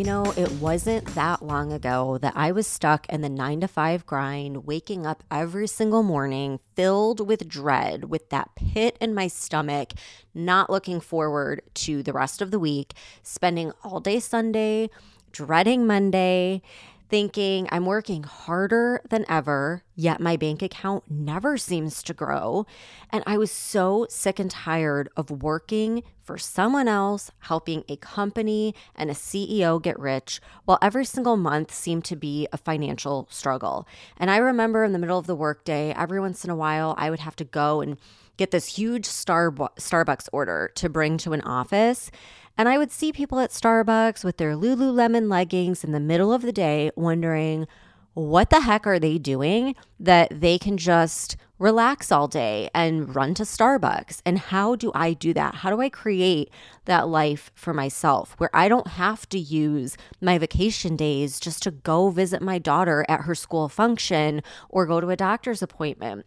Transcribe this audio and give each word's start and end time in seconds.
You 0.00 0.06
know, 0.06 0.32
it 0.34 0.50
wasn't 0.52 1.14
that 1.14 1.42
long 1.42 1.74
ago 1.74 2.16
that 2.22 2.32
I 2.34 2.52
was 2.52 2.66
stuck 2.66 3.06
in 3.10 3.20
the 3.20 3.28
nine 3.28 3.60
to 3.60 3.68
five 3.68 4.06
grind, 4.06 4.64
waking 4.64 5.04
up 5.04 5.22
every 5.30 5.66
single 5.66 6.02
morning 6.02 6.58
filled 6.74 7.28
with 7.28 7.46
dread, 7.46 8.04
with 8.04 8.30
that 8.30 8.54
pit 8.54 8.96
in 8.98 9.12
my 9.12 9.28
stomach, 9.28 9.92
not 10.32 10.70
looking 10.70 11.00
forward 11.00 11.60
to 11.74 12.02
the 12.02 12.14
rest 12.14 12.40
of 12.40 12.50
the 12.50 12.58
week, 12.58 12.94
spending 13.22 13.72
all 13.84 14.00
day 14.00 14.20
Sunday, 14.20 14.88
dreading 15.32 15.86
Monday 15.86 16.62
thinking 17.10 17.68
I'm 17.70 17.86
working 17.86 18.22
harder 18.22 19.02
than 19.10 19.26
ever, 19.28 19.82
yet 19.96 20.20
my 20.20 20.36
bank 20.36 20.62
account 20.62 21.04
never 21.10 21.58
seems 21.58 22.02
to 22.04 22.14
grow. 22.14 22.66
And 23.10 23.24
I 23.26 23.36
was 23.36 23.50
so 23.50 24.06
sick 24.08 24.38
and 24.38 24.50
tired 24.50 25.08
of 25.16 25.42
working 25.42 26.04
for 26.22 26.38
someone 26.38 26.86
else, 26.86 27.32
helping 27.40 27.82
a 27.88 27.96
company 27.96 28.74
and 28.94 29.10
a 29.10 29.14
CEO 29.14 29.82
get 29.82 29.98
rich, 29.98 30.40
while 30.64 30.78
every 30.80 31.04
single 31.04 31.36
month 31.36 31.74
seemed 31.74 32.04
to 32.04 32.16
be 32.16 32.46
a 32.52 32.56
financial 32.56 33.26
struggle. 33.28 33.88
And 34.16 34.30
I 34.30 34.36
remember 34.36 34.84
in 34.84 34.92
the 34.92 34.98
middle 35.00 35.18
of 35.18 35.26
the 35.26 35.34
workday, 35.34 35.92
every 35.96 36.20
once 36.20 36.44
in 36.44 36.50
a 36.50 36.56
while, 36.56 36.94
I 36.96 37.10
would 37.10 37.20
have 37.20 37.36
to 37.36 37.44
go 37.44 37.80
and 37.80 37.98
get 38.36 38.52
this 38.52 38.76
huge 38.76 39.06
Starbucks 39.06 40.28
order 40.32 40.70
to 40.76 40.88
bring 40.88 41.18
to 41.18 41.32
an 41.32 41.42
office. 41.42 42.10
And 42.56 42.68
I 42.68 42.76
would 42.76 42.92
see 42.92 43.12
people 43.12 43.38
at 43.38 43.50
Starbucks 43.50 44.22
with 44.22 44.36
their 44.36 44.54
Lululemon 44.54 45.30
leggings 45.30 45.82
in 45.82 45.92
the 45.92 46.00
middle 46.00 46.32
of 46.32 46.42
the 46.42 46.52
day 46.52 46.90
wondering, 46.94 47.66
what 48.14 48.50
the 48.50 48.60
heck 48.60 48.86
are 48.86 48.98
they 48.98 49.18
doing 49.18 49.74
that 49.98 50.40
they 50.40 50.58
can 50.58 50.76
just 50.76 51.36
relax 51.58 52.10
all 52.10 52.26
day 52.26 52.68
and 52.74 53.14
run 53.14 53.34
to 53.34 53.44
Starbucks? 53.44 54.20
And 54.26 54.38
how 54.38 54.74
do 54.74 54.90
I 54.94 55.12
do 55.12 55.32
that? 55.34 55.56
How 55.56 55.70
do 55.70 55.80
I 55.80 55.88
create 55.88 56.50
that 56.86 57.08
life 57.08 57.50
for 57.54 57.72
myself 57.72 58.34
where 58.38 58.50
I 58.52 58.68
don't 58.68 58.88
have 58.88 59.28
to 59.28 59.38
use 59.38 59.96
my 60.20 60.38
vacation 60.38 60.96
days 60.96 61.38
just 61.38 61.62
to 61.62 61.70
go 61.70 62.10
visit 62.10 62.42
my 62.42 62.58
daughter 62.58 63.06
at 63.08 63.22
her 63.22 63.34
school 63.34 63.68
function 63.68 64.42
or 64.68 64.86
go 64.86 65.00
to 65.00 65.10
a 65.10 65.16
doctor's 65.16 65.62
appointment? 65.62 66.26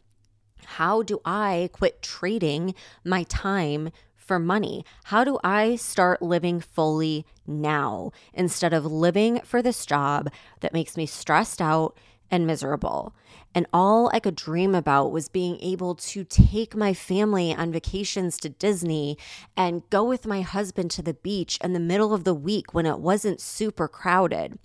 How 0.66 1.04
do 1.04 1.20
I 1.26 1.70
quit 1.74 2.02
trading 2.02 2.74
my 3.04 3.24
time 3.24 3.90
for 4.24 4.40
money? 4.40 4.86
How 5.06 5.24
do 5.24 5.40
I 5.44 5.76
start 5.76 6.22
living 6.22 6.60
fully 6.60 7.26
now 7.46 8.12
instead 8.34 8.74
of 8.74 8.86
living 8.86 9.42
for 9.44 9.62
this 9.62 9.86
job 9.86 10.30
that 10.62 10.74
makes 10.74 10.98
me 10.98 11.06
stressed 11.06 11.62
out 11.62 11.98
and 12.32 12.48
miserable? 12.48 13.14
And 13.56 13.68
all 13.72 14.10
I 14.14 14.20
could 14.20 14.36
dream 14.36 14.74
about 14.74 15.12
was 15.12 15.30
being 15.30 15.60
able 15.62 15.96
to 15.96 16.24
take 16.24 16.76
my 16.76 16.94
family 16.94 17.54
on 17.54 17.72
vacations 17.72 18.38
to 18.38 18.50
Disney 18.50 19.18
and 19.56 19.88
go 19.90 20.04
with 20.04 20.26
my 20.26 20.42
husband 20.42 20.90
to 20.92 21.04
the 21.04 21.14
beach 21.14 21.60
in 21.64 21.74
the 21.74 21.80
middle 21.80 22.14
of 22.14 22.24
the 22.24 22.34
week 22.34 22.74
when 22.74 22.86
it 22.86 23.00
wasn't 23.00 23.40
super 23.40 23.88
crowded. 23.88 24.58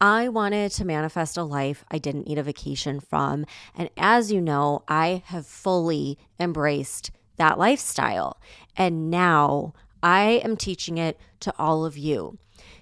I 0.00 0.28
wanted 0.28 0.72
to 0.72 0.84
manifest 0.84 1.36
a 1.36 1.44
life 1.44 1.84
I 1.90 1.98
didn't 1.98 2.26
need 2.26 2.38
a 2.38 2.42
vacation 2.42 3.00
from. 3.00 3.46
And 3.74 3.90
as 3.96 4.32
you 4.32 4.40
know, 4.40 4.82
I 4.88 5.22
have 5.26 5.46
fully 5.46 6.18
embraced 6.38 7.10
that 7.36 7.58
lifestyle. 7.58 8.40
And 8.76 9.10
now 9.10 9.72
I 10.02 10.40
am 10.44 10.56
teaching 10.56 10.98
it 10.98 11.18
to 11.40 11.54
all 11.58 11.84
of 11.84 11.96
you. 11.96 12.38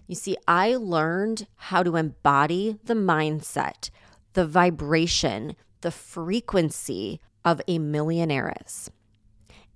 You 0.07 0.15
see, 0.15 0.37
I 0.47 0.75
learned 0.75 1.47
how 1.57 1.83
to 1.83 1.97
embody 1.97 2.79
the 2.85 2.95
mindset, 2.95 3.91
the 4.35 4.47
vibration, 4.47 5.57
the 5.81 5.91
frequency 5.91 7.21
of 7.45 7.61
a 7.67 7.79
millionairess. 7.79 8.89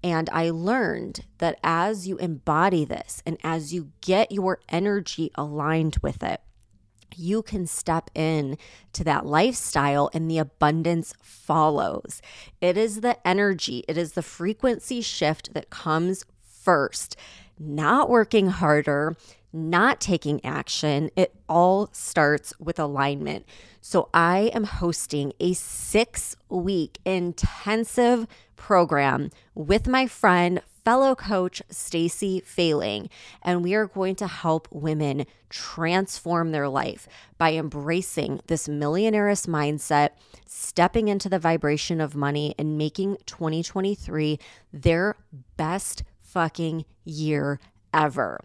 And 0.02 0.28
I 0.30 0.50
learned 0.50 1.24
that 1.38 1.58
as 1.64 2.06
you 2.06 2.16
embody 2.18 2.84
this 2.84 3.22
and 3.26 3.38
as 3.42 3.72
you 3.72 3.92
get 4.00 4.30
your 4.30 4.60
energy 4.68 5.30
aligned 5.34 5.96
with 6.02 6.22
it, 6.22 6.40
you 7.14 7.42
can 7.42 7.66
step 7.66 8.10
in 8.14 8.58
to 8.92 9.04
that 9.04 9.26
lifestyle 9.26 10.10
and 10.12 10.30
the 10.30 10.38
abundance 10.38 11.14
follows. 11.22 12.20
It 12.60 12.76
is 12.76 13.00
the 13.00 13.16
energy, 13.26 13.84
it 13.88 13.96
is 13.96 14.12
the 14.12 14.22
frequency 14.22 15.00
shift 15.00 15.54
that 15.54 15.70
comes 15.70 16.24
first. 16.42 17.16
Not 17.58 18.10
working 18.10 18.48
harder, 18.48 19.16
not 19.52 20.00
taking 20.00 20.44
action. 20.44 21.10
It 21.16 21.34
all 21.48 21.88
starts 21.92 22.52
with 22.58 22.78
alignment. 22.78 23.46
So, 23.80 24.08
I 24.12 24.50
am 24.52 24.64
hosting 24.64 25.32
a 25.40 25.54
six 25.54 26.36
week 26.48 26.98
intensive 27.04 28.26
program 28.56 29.30
with 29.54 29.86
my 29.86 30.06
friend, 30.06 30.60
fellow 30.86 31.16
coach 31.16 31.60
Stacy 31.68 32.38
Fayling, 32.38 33.10
and 33.42 33.64
we 33.64 33.74
are 33.74 33.88
going 33.88 34.14
to 34.14 34.28
help 34.28 34.68
women 34.70 35.26
transform 35.50 36.52
their 36.52 36.68
life 36.68 37.08
by 37.38 37.54
embracing 37.54 38.40
this 38.46 38.68
millionaire's 38.68 39.46
mindset, 39.46 40.10
stepping 40.46 41.08
into 41.08 41.28
the 41.28 41.40
vibration 41.40 42.00
of 42.00 42.14
money, 42.14 42.54
and 42.56 42.78
making 42.78 43.16
2023 43.26 44.38
their 44.72 45.16
best 45.56 46.04
fucking 46.20 46.84
year 47.04 47.58
ever. 47.92 48.38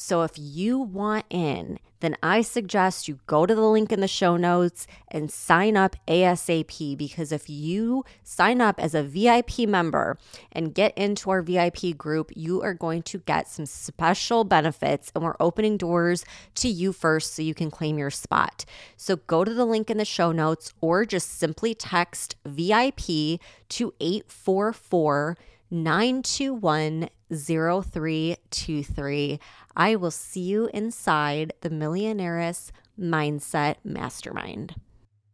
So 0.00 0.22
if 0.22 0.30
you 0.36 0.78
want 0.78 1.24
in, 1.28 1.80
then 1.98 2.16
I 2.22 2.42
suggest 2.42 3.08
you 3.08 3.18
go 3.26 3.46
to 3.46 3.52
the 3.52 3.68
link 3.68 3.90
in 3.90 3.98
the 3.98 4.06
show 4.06 4.36
notes 4.36 4.86
and 5.08 5.28
sign 5.28 5.76
up 5.76 5.96
ASAP 6.06 6.96
because 6.96 7.32
if 7.32 7.50
you 7.50 8.04
sign 8.22 8.60
up 8.60 8.78
as 8.78 8.94
a 8.94 9.02
VIP 9.02 9.66
member 9.66 10.16
and 10.52 10.72
get 10.72 10.96
into 10.96 11.30
our 11.30 11.42
VIP 11.42 11.98
group, 11.98 12.30
you 12.36 12.62
are 12.62 12.74
going 12.74 13.02
to 13.02 13.18
get 13.18 13.48
some 13.48 13.66
special 13.66 14.44
benefits 14.44 15.10
and 15.16 15.24
we're 15.24 15.34
opening 15.40 15.76
doors 15.76 16.24
to 16.54 16.68
you 16.68 16.92
first 16.92 17.34
so 17.34 17.42
you 17.42 17.52
can 17.52 17.68
claim 17.68 17.98
your 17.98 18.10
spot. 18.10 18.64
So 18.96 19.16
go 19.16 19.42
to 19.42 19.52
the 19.52 19.66
link 19.66 19.90
in 19.90 19.98
the 19.98 20.04
show 20.04 20.30
notes 20.30 20.72
or 20.80 21.04
just 21.04 21.40
simply 21.40 21.74
text 21.74 22.36
VIP 22.46 23.40
to 23.70 23.92
844 23.98 25.36
921 25.72 27.08
0323. 27.30 29.38
I 29.76 29.96
will 29.96 30.10
see 30.10 30.40
you 30.40 30.68
inside 30.74 31.52
the 31.60 31.70
Millionaire's 31.70 32.72
Mindset 32.98 33.76
Mastermind. 33.84 34.74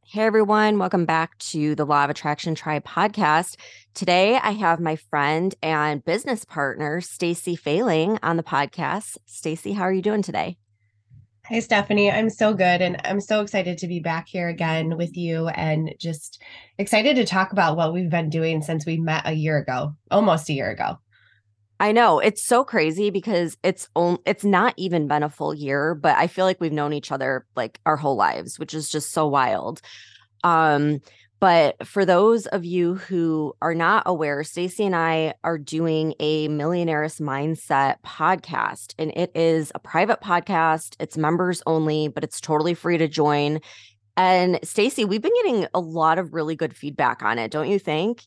Hey 0.07 0.23
everyone, 0.23 0.79
welcome 0.79 1.07
back 1.07 1.39
to 1.39 1.75
the 1.75 1.87
Law 1.87 2.05
of 2.05 2.11
Attraction 2.11 2.55
Tribe 2.55 2.85
podcast. 2.85 3.57
Today 3.95 4.37
I 4.37 4.53
have 4.53 4.79
my 4.79 4.97
friend 4.97 5.55
and 5.63 6.05
business 6.05 6.45
partner 6.45 7.01
Stacy 7.01 7.57
Fayling 7.57 8.19
on 8.23 8.37
the 8.37 8.43
podcast. 8.43 9.17
Stacy, 9.27 9.73
how 9.73 9.83
are 9.83 9.93
you 9.93 10.03
doing 10.03 10.23
today? 10.23 10.57
Hi 11.47 11.59
Stephanie, 11.59 12.11
I'm 12.11 12.31
so 12.31 12.55
good 12.55 12.81
and 12.81 13.01
I'm 13.05 13.21
so 13.21 13.41
excited 13.41 13.77
to 13.79 13.87
be 13.87 14.01
back 14.01 14.29
here 14.29 14.49
again 14.49 14.97
with 14.97 15.17
you 15.17 15.49
and 15.49 15.95
just 15.99 16.41
excited 16.79 17.17
to 17.17 17.27
talk 17.27 17.53
about 17.53 17.77
what 17.77 17.93
we've 17.93 18.09
been 18.09 18.31
doing 18.31 18.63
since 18.63 18.87
we 18.87 18.99
met 18.99 19.27
a 19.27 19.33
year 19.33 19.59
ago, 19.59 19.95
almost 20.11 20.49
a 20.49 20.55
year 20.55 20.71
ago. 20.71 20.99
I 21.81 21.93
know 21.93 22.21
it's 22.21 22.45
so 22.45 22.65
crazy 22.65 23.11
because 23.11 23.57
it's 23.63 23.89
on, 23.95 24.19
it's 24.25 24.45
not 24.45 24.75
even 24.77 25.09
been 25.09 25.23
a 25.23 25.29
full 25.29 25.55
year, 25.55 25.95
but 25.95 26.17
I 26.17 26.29
feel 26.29 26.45
like 26.45 26.61
we've 26.61 26.73
known 26.73 26.93
each 26.93 27.11
other 27.11 27.47
like 27.57 27.81
our 27.85 27.97
whole 27.97 28.17
lives, 28.17 28.59
which 28.59 28.75
is 28.75 28.89
just 28.89 29.13
so 29.13 29.27
wild. 29.27 29.81
Um, 30.45 31.01
but 31.41 31.87
for 31.87 32.07
those 32.07 32.47
of 32.47 32.65
you 32.65 32.95
who 32.95 33.55
are 33.61 33.75
not 33.75 34.05
aware, 34.07 34.45
Stacy 34.45 34.87
and 34.87 34.97
I 34.97 35.35
are 35.43 35.59
doing 35.59 36.15
a 36.21 36.49
Millionaire's 36.49 37.19
Mindset 37.19 37.97
podcast, 38.07 38.95
and 38.99 39.11
it 39.17 39.31
is 39.35 39.71
a 39.75 39.79
private 39.79 40.23
podcast. 40.23 40.97
It's 41.01 41.19
members 41.19 41.63
only, 41.67 42.09
but 42.09 42.25
it's 42.25 42.41
totally 42.41 42.73
free 42.73 42.97
to 42.99 43.09
join. 43.09 43.61
And 44.17 44.59
Stacy, 44.63 45.05
we've 45.05 45.21
been 45.21 45.35
getting 45.43 45.67
a 45.75 45.81
lot 45.81 46.19
of 46.19 46.33
really 46.33 46.57
good 46.57 46.75
feedback 46.75 47.23
on 47.23 47.39
it, 47.39 47.51
don't 47.51 47.69
you 47.69 47.79
think? 47.79 48.23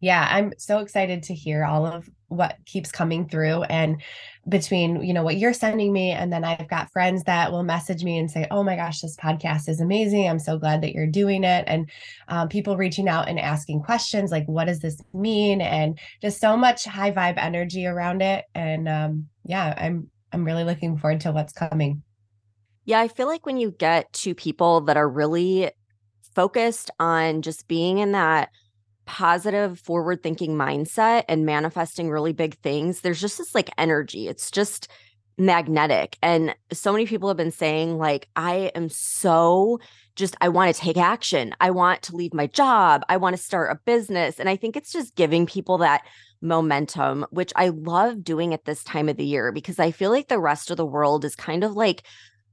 Yeah, 0.00 0.26
I'm 0.28 0.52
so 0.58 0.80
excited 0.80 1.22
to 1.24 1.34
hear 1.34 1.64
all 1.64 1.86
of 1.86 2.08
what 2.28 2.56
keeps 2.66 2.90
coming 2.90 3.28
through 3.28 3.62
and 3.64 4.02
between 4.48 5.02
you 5.02 5.12
know 5.12 5.22
what 5.22 5.36
you're 5.36 5.52
sending 5.52 5.92
me 5.92 6.10
and 6.10 6.32
then 6.32 6.44
I've 6.44 6.68
got 6.68 6.90
friends 6.90 7.24
that 7.24 7.50
will 7.50 7.62
message 7.62 8.04
me 8.04 8.18
and 8.18 8.30
say, 8.30 8.46
"Oh 8.50 8.62
my 8.62 8.76
gosh, 8.76 9.00
this 9.00 9.16
podcast 9.16 9.68
is 9.68 9.80
amazing. 9.80 10.28
I'm 10.28 10.38
so 10.38 10.58
glad 10.58 10.82
that 10.82 10.92
you're 10.92 11.06
doing 11.06 11.44
it." 11.44 11.64
And 11.66 11.90
um, 12.28 12.48
people 12.48 12.76
reaching 12.76 13.08
out 13.08 13.28
and 13.28 13.38
asking 13.38 13.82
questions 13.82 14.30
like, 14.30 14.46
"What 14.46 14.66
does 14.66 14.80
this 14.80 14.98
mean?" 15.12 15.60
and 15.60 15.98
just 16.22 16.40
so 16.40 16.56
much 16.56 16.84
high 16.84 17.12
vibe 17.12 17.38
energy 17.38 17.86
around 17.86 18.22
it. 18.22 18.44
And 18.54 18.88
um, 18.88 19.28
yeah, 19.44 19.74
I'm 19.76 20.10
I'm 20.32 20.44
really 20.44 20.64
looking 20.64 20.96
forward 20.98 21.20
to 21.22 21.32
what's 21.32 21.52
coming. 21.52 22.02
Yeah, 22.84 23.00
I 23.00 23.08
feel 23.08 23.26
like 23.26 23.46
when 23.46 23.56
you 23.56 23.72
get 23.72 24.12
to 24.14 24.34
people 24.34 24.82
that 24.82 24.96
are 24.96 25.08
really 25.08 25.70
focused 26.34 26.90
on 27.00 27.42
just 27.42 27.66
being 27.66 27.98
in 27.98 28.12
that 28.12 28.50
positive 29.06 29.78
forward 29.78 30.22
thinking 30.22 30.56
mindset 30.56 31.24
and 31.28 31.46
manifesting 31.46 32.10
really 32.10 32.32
big 32.32 32.56
things 32.58 33.00
there's 33.00 33.20
just 33.20 33.38
this 33.38 33.54
like 33.54 33.70
energy. 33.78 34.28
It's 34.28 34.50
just 34.50 34.88
magnetic. 35.38 36.16
And 36.22 36.54
so 36.72 36.92
many 36.92 37.06
people 37.06 37.28
have 37.28 37.36
been 37.36 37.50
saying 37.50 37.98
like 37.98 38.28
i 38.36 38.70
am 38.74 38.88
so 38.88 39.78
just 40.14 40.34
i 40.40 40.48
want 40.48 40.74
to 40.74 40.80
take 40.80 40.96
action. 40.96 41.54
I 41.60 41.70
want 41.70 42.02
to 42.02 42.16
leave 42.16 42.34
my 42.34 42.46
job. 42.46 43.02
I 43.08 43.18
want 43.18 43.36
to 43.36 43.42
start 43.42 43.70
a 43.70 43.80
business. 43.84 44.40
And 44.40 44.48
i 44.48 44.56
think 44.56 44.76
it's 44.76 44.92
just 44.92 45.14
giving 45.14 45.46
people 45.46 45.78
that 45.78 46.02
momentum, 46.42 47.26
which 47.30 47.52
I 47.56 47.68
love 47.68 48.22
doing 48.22 48.54
at 48.54 48.64
this 48.64 48.84
time 48.84 49.08
of 49.08 49.16
the 49.16 49.24
year 49.24 49.52
because 49.52 49.78
I 49.78 49.90
feel 49.90 50.10
like 50.10 50.28
the 50.28 50.38
rest 50.38 50.70
of 50.70 50.76
the 50.76 50.86
world 50.86 51.24
is 51.24 51.34
kind 51.34 51.64
of 51.64 51.72
like 51.72 52.02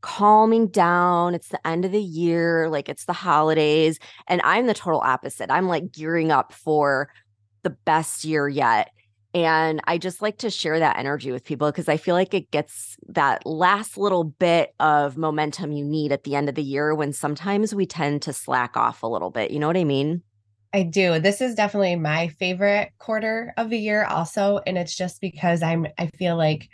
calming 0.03 0.67
down. 0.67 1.33
It's 1.33 1.47
the 1.47 1.65
end 1.65 1.85
of 1.85 1.91
the 1.91 2.01
year, 2.01 2.69
like 2.69 2.89
it's 2.89 3.05
the 3.05 3.13
holidays. 3.13 3.97
And 4.27 4.41
I'm 4.43 4.67
the 4.67 4.73
total 4.75 4.99
opposite. 4.99 5.49
I'm 5.49 5.67
like 5.67 5.91
gearing 5.91 6.29
up 6.29 6.53
for 6.53 7.09
the 7.63 7.71
best 7.71 8.23
year 8.25 8.47
yet. 8.47 8.91
And 9.33 9.81
I 9.85 9.97
just 9.97 10.21
like 10.21 10.37
to 10.39 10.51
share 10.51 10.77
that 10.77 10.99
energy 10.99 11.31
with 11.31 11.43
people 11.43 11.71
because 11.71 11.89
I 11.89 11.97
feel 11.97 12.13
like 12.13 12.35
it 12.35 12.51
gets 12.51 12.97
that 13.07 13.43
last 13.47 13.97
little 13.97 14.25
bit 14.25 14.75
of 14.79 15.17
momentum 15.17 15.71
you 15.71 15.83
need 15.83 16.11
at 16.11 16.23
the 16.23 16.35
end 16.35 16.49
of 16.49 16.55
the 16.55 16.61
year 16.61 16.93
when 16.93 17.13
sometimes 17.13 17.73
we 17.73 17.87
tend 17.87 18.21
to 18.23 18.33
slack 18.33 18.77
off 18.77 19.01
a 19.01 19.07
little 19.07 19.31
bit. 19.31 19.49
You 19.49 19.57
know 19.57 19.67
what 19.67 19.77
I 19.77 19.85
mean? 19.85 20.21
I 20.73 20.83
do. 20.83 21.19
This 21.19 21.39
is 21.39 21.55
definitely 21.55 21.95
my 21.95 22.27
favorite 22.27 22.91
quarter 22.99 23.53
of 23.57 23.69
the 23.69 23.77
year 23.77 24.05
also 24.05 24.59
and 24.67 24.77
it's 24.77 24.95
just 24.95 25.21
because 25.21 25.63
I'm 25.63 25.87
I 25.97 26.07
feel 26.07 26.35
like 26.35 26.67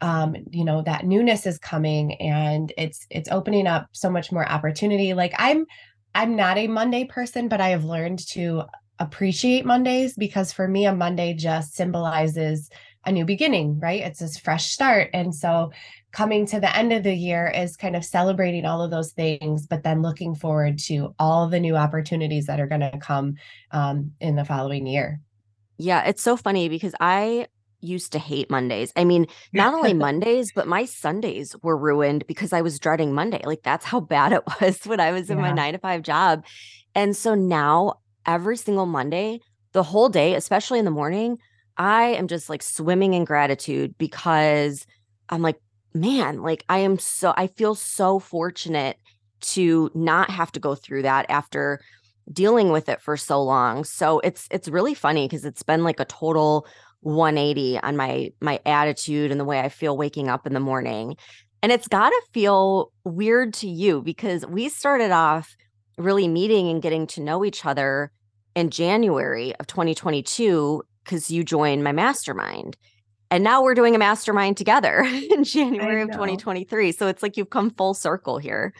um 0.00 0.34
you 0.50 0.64
know 0.64 0.82
that 0.82 1.04
newness 1.04 1.46
is 1.46 1.58
coming 1.58 2.14
and 2.14 2.72
it's 2.78 3.06
it's 3.10 3.30
opening 3.30 3.66
up 3.66 3.88
so 3.92 4.10
much 4.10 4.32
more 4.32 4.48
opportunity. 4.48 5.14
Like 5.14 5.34
I'm 5.38 5.66
I'm 6.14 6.36
not 6.36 6.58
a 6.58 6.66
Monday 6.66 7.04
person 7.04 7.48
but 7.48 7.60
I 7.60 7.68
have 7.70 7.84
learned 7.84 8.26
to 8.30 8.64
appreciate 8.98 9.64
Mondays 9.64 10.14
because 10.14 10.52
for 10.52 10.68
me 10.68 10.86
a 10.86 10.94
Monday 10.94 11.34
just 11.34 11.74
symbolizes 11.74 12.70
a 13.06 13.12
new 13.12 13.24
beginning, 13.24 13.80
right? 13.80 14.02
It's 14.02 14.18
this 14.18 14.38
fresh 14.38 14.66
start. 14.72 15.10
And 15.14 15.34
so 15.34 15.72
coming 16.12 16.44
to 16.46 16.60
the 16.60 16.74
end 16.76 16.92
of 16.92 17.02
the 17.02 17.14
year 17.14 17.48
is 17.48 17.76
kind 17.76 17.96
of 17.96 18.04
celebrating 18.04 18.66
all 18.66 18.82
of 18.82 18.90
those 18.90 19.12
things, 19.12 19.66
but 19.66 19.82
then 19.82 20.02
looking 20.02 20.34
forward 20.34 20.78
to 20.80 21.14
all 21.18 21.48
the 21.48 21.60
new 21.60 21.76
opportunities 21.76 22.46
that 22.46 22.60
are 22.60 22.66
going 22.66 22.82
to 22.82 22.98
come 22.98 23.36
um, 23.70 24.12
in 24.20 24.36
the 24.36 24.44
following 24.44 24.86
year. 24.86 25.20
Yeah, 25.78 26.04
it's 26.04 26.22
so 26.22 26.36
funny 26.36 26.68
because 26.68 26.94
I 27.00 27.46
used 27.80 28.12
to 28.12 28.18
hate 28.18 28.50
Mondays. 28.50 28.92
I 28.96 29.04
mean, 29.04 29.26
not 29.52 29.74
only 29.74 29.94
Mondays, 30.08 30.52
but 30.54 30.66
my 30.66 30.84
Sundays 30.84 31.54
were 31.62 31.76
ruined 31.76 32.26
because 32.26 32.52
I 32.52 32.62
was 32.62 32.78
dreading 32.78 33.12
Monday. 33.12 33.42
Like 33.44 33.62
that's 33.62 33.84
how 33.84 34.00
bad 34.16 34.32
it 34.32 34.42
was 34.60 34.80
when 34.84 35.00
I 35.00 35.12
was 35.12 35.30
in 35.30 35.38
yeah. 35.38 35.44
my 35.44 35.52
nine 35.52 35.72
to 35.72 35.78
five 35.78 36.02
job. 36.02 36.44
And 36.94 37.16
so 37.16 37.34
now 37.34 37.94
every 38.26 38.56
single 38.56 38.86
Monday, 38.86 39.40
the 39.72 39.82
whole 39.82 40.08
day, 40.08 40.34
especially 40.34 40.78
in 40.78 40.84
the 40.84 40.90
morning, 40.90 41.38
I 41.76 42.08
am 42.08 42.28
just 42.28 42.50
like 42.50 42.62
swimming 42.62 43.14
in 43.14 43.24
gratitude 43.24 43.96
because 43.96 44.86
I'm 45.28 45.42
like, 45.42 45.60
man, 45.94 46.42
like 46.42 46.64
I 46.68 46.78
am 46.78 46.98
so, 46.98 47.32
I 47.36 47.46
feel 47.46 47.74
so 47.74 48.18
fortunate 48.18 48.96
to 49.40 49.90
not 49.94 50.30
have 50.30 50.52
to 50.52 50.60
go 50.60 50.74
through 50.74 51.02
that 51.02 51.26
after 51.28 51.80
dealing 52.32 52.70
with 52.70 52.88
it 52.88 53.00
for 53.00 53.16
so 53.16 53.42
long. 53.42 53.84
So 53.84 54.20
it's 54.20 54.46
it's 54.50 54.68
really 54.68 54.94
funny 54.94 55.26
because 55.26 55.44
it's 55.44 55.62
been 55.62 55.84
like 55.84 56.00
a 56.00 56.04
total 56.04 56.66
180 57.00 57.78
on 57.80 57.96
my 57.96 58.32
my 58.40 58.60
attitude 58.66 59.30
and 59.30 59.40
the 59.40 59.44
way 59.44 59.60
I 59.60 59.68
feel 59.68 59.96
waking 59.96 60.28
up 60.28 60.46
in 60.46 60.54
the 60.54 60.60
morning. 60.60 61.16
And 61.62 61.72
it's 61.72 61.88
got 61.88 62.10
to 62.10 62.22
feel 62.32 62.92
weird 63.04 63.52
to 63.54 63.68
you 63.68 64.02
because 64.02 64.46
we 64.46 64.68
started 64.68 65.10
off 65.10 65.54
really 65.98 66.28
meeting 66.28 66.68
and 66.68 66.80
getting 66.80 67.06
to 67.08 67.20
know 67.20 67.44
each 67.44 67.66
other 67.66 68.10
in 68.54 68.70
January 68.70 69.54
of 69.56 69.66
2022 69.66 70.82
because 71.04 71.30
you 71.30 71.44
joined 71.44 71.84
my 71.84 71.92
mastermind. 71.92 72.76
And 73.30 73.44
now 73.44 73.62
we're 73.62 73.74
doing 73.74 73.94
a 73.94 73.98
mastermind 73.98 74.56
together 74.56 75.00
in 75.30 75.44
January 75.44 76.02
of 76.02 76.10
2023. 76.10 76.92
So 76.92 77.06
it's 77.06 77.22
like 77.22 77.36
you've 77.36 77.50
come 77.50 77.70
full 77.70 77.94
circle 77.94 78.38
here. 78.38 78.72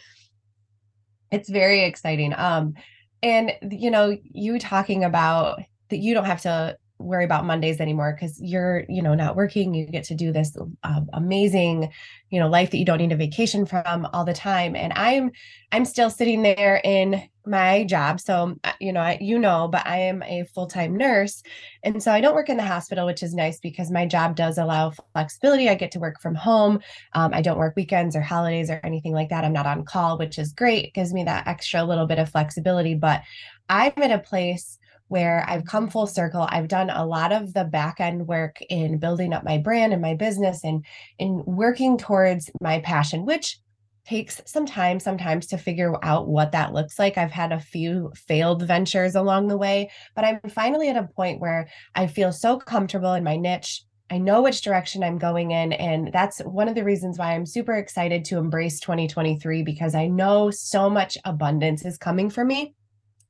It's 1.30 1.48
very 1.48 1.84
exciting. 1.84 2.34
Um, 2.36 2.74
and 3.22 3.52
you 3.70 3.90
know, 3.90 4.16
you 4.24 4.58
talking 4.58 5.04
about 5.04 5.60
that 5.90 5.98
you 5.98 6.14
don't 6.14 6.24
have 6.24 6.42
to 6.42 6.76
worry 7.00 7.24
about 7.24 7.44
Mondays 7.44 7.80
anymore 7.80 8.16
because 8.18 8.40
you're, 8.40 8.84
you 8.88 9.02
know, 9.02 9.14
not 9.14 9.36
working. 9.36 9.74
You 9.74 9.86
get 9.86 10.04
to 10.04 10.14
do 10.14 10.32
this 10.32 10.56
uh, 10.84 11.00
amazing, 11.12 11.90
you 12.30 12.38
know, 12.38 12.48
life 12.48 12.70
that 12.70 12.78
you 12.78 12.84
don't 12.84 12.98
need 12.98 13.12
a 13.12 13.16
vacation 13.16 13.66
from 13.66 14.06
all 14.12 14.24
the 14.24 14.32
time. 14.32 14.76
And 14.76 14.92
I'm, 14.94 15.30
I'm 15.72 15.84
still 15.84 16.10
sitting 16.10 16.42
there 16.42 16.80
in 16.84 17.22
my 17.46 17.84
job. 17.84 18.20
So, 18.20 18.56
uh, 18.64 18.72
you 18.80 18.92
know, 18.92 19.00
I, 19.00 19.18
you 19.20 19.38
know, 19.38 19.66
but 19.68 19.86
I 19.86 19.98
am 19.98 20.22
a 20.22 20.44
full 20.54 20.66
time 20.66 20.96
nurse. 20.96 21.42
And 21.82 22.02
so 22.02 22.12
I 22.12 22.20
don't 22.20 22.34
work 22.34 22.48
in 22.48 22.56
the 22.56 22.62
hospital, 22.62 23.06
which 23.06 23.22
is 23.22 23.34
nice 23.34 23.58
because 23.58 23.90
my 23.90 24.06
job 24.06 24.36
does 24.36 24.58
allow 24.58 24.92
flexibility. 25.12 25.68
I 25.68 25.74
get 25.74 25.92
to 25.92 25.98
work 25.98 26.20
from 26.20 26.34
home. 26.34 26.80
Um, 27.14 27.32
I 27.32 27.42
don't 27.42 27.58
work 27.58 27.74
weekends 27.76 28.14
or 28.14 28.20
holidays 28.20 28.70
or 28.70 28.80
anything 28.84 29.12
like 29.12 29.30
that. 29.30 29.44
I'm 29.44 29.52
not 29.52 29.66
on 29.66 29.84
call, 29.84 30.18
which 30.18 30.38
is 30.38 30.52
great. 30.52 30.84
It 30.84 30.94
gives 30.94 31.12
me 31.12 31.24
that 31.24 31.46
extra 31.46 31.82
little 31.82 32.06
bit 32.06 32.18
of 32.18 32.30
flexibility. 32.30 32.94
But 32.94 33.22
I'm 33.68 33.92
at 33.96 34.10
a 34.10 34.18
place 34.18 34.78
where 35.10 35.44
I've 35.48 35.64
come 35.64 35.90
full 35.90 36.06
circle. 36.06 36.46
I've 36.48 36.68
done 36.68 36.88
a 36.88 37.04
lot 37.04 37.32
of 37.32 37.52
the 37.52 37.64
back 37.64 37.98
end 37.98 38.28
work 38.28 38.58
in 38.70 38.98
building 38.98 39.32
up 39.32 39.42
my 39.42 39.58
brand 39.58 39.92
and 39.92 40.00
my 40.00 40.14
business 40.14 40.62
and 40.62 40.86
in 41.18 41.42
working 41.44 41.98
towards 41.98 42.48
my 42.60 42.78
passion, 42.78 43.26
which 43.26 43.58
takes 44.06 44.40
some 44.46 44.66
time 44.66 45.00
sometimes 45.00 45.48
to 45.48 45.58
figure 45.58 45.96
out 46.04 46.28
what 46.28 46.52
that 46.52 46.72
looks 46.72 46.96
like. 46.96 47.18
I've 47.18 47.32
had 47.32 47.50
a 47.50 47.58
few 47.58 48.12
failed 48.14 48.62
ventures 48.62 49.16
along 49.16 49.48
the 49.48 49.58
way, 49.58 49.90
but 50.14 50.24
I'm 50.24 50.40
finally 50.48 50.88
at 50.88 50.96
a 50.96 51.08
point 51.16 51.40
where 51.40 51.68
I 51.96 52.06
feel 52.06 52.30
so 52.30 52.58
comfortable 52.58 53.14
in 53.14 53.24
my 53.24 53.36
niche. 53.36 53.82
I 54.12 54.18
know 54.18 54.42
which 54.42 54.62
direction 54.62 55.02
I'm 55.02 55.18
going 55.18 55.50
in. 55.50 55.72
And 55.72 56.12
that's 56.12 56.38
one 56.38 56.68
of 56.68 56.76
the 56.76 56.84
reasons 56.84 57.18
why 57.18 57.34
I'm 57.34 57.46
super 57.46 57.74
excited 57.74 58.24
to 58.26 58.38
embrace 58.38 58.78
2023 58.78 59.64
because 59.64 59.96
I 59.96 60.06
know 60.06 60.52
so 60.52 60.88
much 60.88 61.18
abundance 61.24 61.84
is 61.84 61.98
coming 61.98 62.30
for 62.30 62.44
me. 62.44 62.74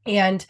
And 0.05 0.45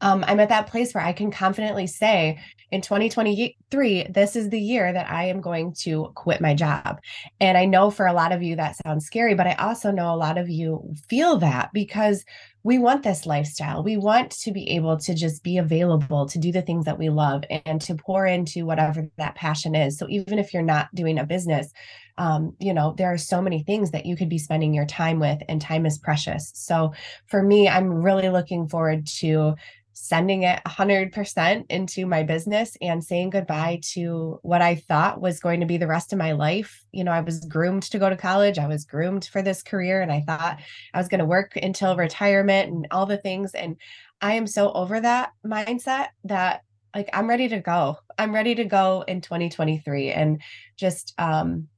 um, 0.00 0.24
I'm 0.26 0.40
at 0.40 0.50
that 0.50 0.66
place 0.66 0.92
where 0.92 1.04
I 1.04 1.12
can 1.12 1.30
confidently 1.30 1.86
say 1.86 2.38
in 2.70 2.80
2023, 2.80 4.08
this 4.10 4.34
is 4.34 4.50
the 4.50 4.60
year 4.60 4.92
that 4.92 5.08
I 5.08 5.26
am 5.26 5.40
going 5.40 5.72
to 5.82 6.10
quit 6.14 6.40
my 6.40 6.52
job. 6.52 6.98
And 7.40 7.56
I 7.56 7.64
know 7.64 7.90
for 7.90 8.06
a 8.06 8.12
lot 8.12 8.32
of 8.32 8.42
you 8.42 8.56
that 8.56 8.76
sounds 8.76 9.06
scary, 9.06 9.34
but 9.34 9.46
I 9.46 9.54
also 9.54 9.90
know 9.90 10.12
a 10.12 10.16
lot 10.16 10.36
of 10.36 10.48
you 10.48 10.94
feel 11.08 11.38
that 11.38 11.70
because 11.72 12.24
we 12.64 12.78
want 12.78 13.04
this 13.04 13.26
lifestyle. 13.26 13.84
We 13.84 13.96
want 13.96 14.32
to 14.32 14.50
be 14.50 14.68
able 14.70 14.96
to 14.98 15.14
just 15.14 15.44
be 15.44 15.58
available 15.58 16.26
to 16.26 16.38
do 16.40 16.50
the 16.50 16.62
things 16.62 16.84
that 16.86 16.98
we 16.98 17.08
love 17.08 17.44
and 17.64 17.80
to 17.82 17.94
pour 17.94 18.26
into 18.26 18.66
whatever 18.66 19.08
that 19.18 19.36
passion 19.36 19.76
is. 19.76 19.96
So 19.96 20.08
even 20.08 20.40
if 20.40 20.52
you're 20.52 20.62
not 20.62 20.92
doing 20.92 21.20
a 21.20 21.24
business, 21.24 21.72
um, 22.18 22.56
you 22.58 22.74
know, 22.74 22.94
there 22.98 23.12
are 23.12 23.18
so 23.18 23.40
many 23.40 23.62
things 23.62 23.92
that 23.92 24.04
you 24.04 24.16
could 24.16 24.28
be 24.28 24.38
spending 24.38 24.74
your 24.74 24.86
time 24.86 25.20
with, 25.20 25.38
and 25.48 25.60
time 25.60 25.86
is 25.86 25.98
precious. 25.98 26.50
So 26.54 26.92
for 27.26 27.40
me, 27.40 27.68
I'm 27.68 28.02
really 28.02 28.30
looking 28.30 28.66
forward 28.66 29.06
to 29.18 29.54
sending 29.98 30.42
it 30.42 30.60
100% 30.66 31.64
into 31.70 32.04
my 32.04 32.22
business 32.22 32.76
and 32.82 33.02
saying 33.02 33.30
goodbye 33.30 33.80
to 33.82 34.38
what 34.42 34.60
I 34.60 34.74
thought 34.74 35.22
was 35.22 35.40
going 35.40 35.60
to 35.60 35.66
be 35.66 35.78
the 35.78 35.86
rest 35.86 36.12
of 36.12 36.18
my 36.18 36.32
life. 36.32 36.84
You 36.92 37.02
know, 37.02 37.12
I 37.12 37.20
was 37.20 37.40
groomed 37.46 37.84
to 37.84 37.98
go 37.98 38.10
to 38.10 38.16
college, 38.16 38.58
I 38.58 38.68
was 38.68 38.84
groomed 38.84 39.24
for 39.24 39.40
this 39.40 39.62
career, 39.62 40.02
and 40.02 40.12
I 40.12 40.20
thought 40.20 40.58
I 40.92 40.98
was 40.98 41.08
going 41.08 41.20
to 41.20 41.24
work 41.24 41.56
until 41.56 41.96
retirement 41.96 42.70
and 42.70 42.86
all 42.90 43.06
the 43.06 43.16
things. 43.16 43.54
And 43.54 43.76
I 44.20 44.34
am 44.34 44.46
so 44.46 44.70
over 44.72 45.00
that 45.00 45.32
mindset 45.46 46.08
that 46.24 46.60
like 46.94 47.08
I'm 47.14 47.28
ready 47.28 47.48
to 47.48 47.60
go. 47.60 47.96
I'm 48.18 48.34
ready 48.34 48.54
to 48.56 48.64
go 48.64 49.02
in 49.08 49.22
2023 49.22 50.10
and 50.10 50.42
just 50.76 51.14
um 51.16 51.68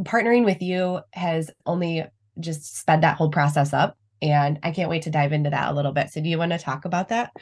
partnering 0.00 0.44
with 0.44 0.62
you 0.62 1.00
has 1.12 1.50
only 1.66 2.04
just 2.40 2.78
sped 2.78 3.02
that 3.02 3.16
whole 3.16 3.30
process 3.30 3.72
up 3.72 3.97
and 4.20 4.58
I 4.62 4.70
can't 4.70 4.90
wait 4.90 5.02
to 5.02 5.10
dive 5.10 5.32
into 5.32 5.50
that 5.50 5.70
a 5.70 5.74
little 5.74 5.92
bit. 5.92 6.10
So, 6.10 6.20
do 6.20 6.28
you 6.28 6.38
want 6.38 6.52
to 6.52 6.58
talk 6.58 6.84
about 6.84 7.08
that? 7.08 7.32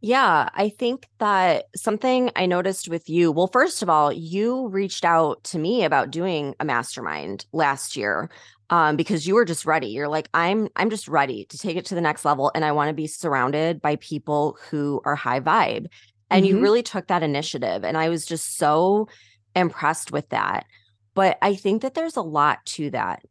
Yeah, 0.00 0.48
I 0.54 0.68
think 0.68 1.08
that 1.18 1.66
something 1.74 2.30
I 2.36 2.46
noticed 2.46 2.88
with 2.88 3.08
you, 3.08 3.32
well, 3.32 3.48
first 3.48 3.82
of 3.82 3.90
all, 3.90 4.12
you 4.12 4.68
reached 4.68 5.04
out 5.04 5.42
to 5.44 5.58
me 5.58 5.82
about 5.84 6.12
doing 6.12 6.54
a 6.60 6.64
mastermind 6.64 7.46
last 7.52 7.96
year 7.96 8.30
um, 8.70 8.96
because 8.96 9.26
you 9.26 9.34
were 9.34 9.44
just 9.44 9.66
ready. 9.66 9.88
You're 9.88 10.08
like, 10.08 10.28
I'm 10.34 10.68
I'm 10.76 10.90
just 10.90 11.08
ready 11.08 11.46
to 11.46 11.58
take 11.58 11.76
it 11.76 11.86
to 11.86 11.96
the 11.96 12.00
next 12.00 12.24
level 12.24 12.52
and 12.54 12.64
I 12.64 12.72
want 12.72 12.90
to 12.90 12.94
be 12.94 13.08
surrounded 13.08 13.80
by 13.80 13.96
people 13.96 14.56
who 14.70 15.00
are 15.04 15.16
high 15.16 15.40
vibe. 15.40 15.86
And 16.30 16.44
mm-hmm. 16.44 16.56
you 16.56 16.62
really 16.62 16.82
took 16.82 17.08
that 17.08 17.24
initiative. 17.24 17.84
And 17.84 17.96
I 17.96 18.08
was 18.08 18.24
just 18.24 18.56
so 18.56 19.08
impressed 19.56 20.12
with 20.12 20.28
that. 20.28 20.66
But 21.14 21.38
I 21.42 21.56
think 21.56 21.82
that 21.82 21.94
there's 21.94 22.16
a 22.16 22.22
lot 22.22 22.64
to 22.66 22.90
that. 22.90 23.22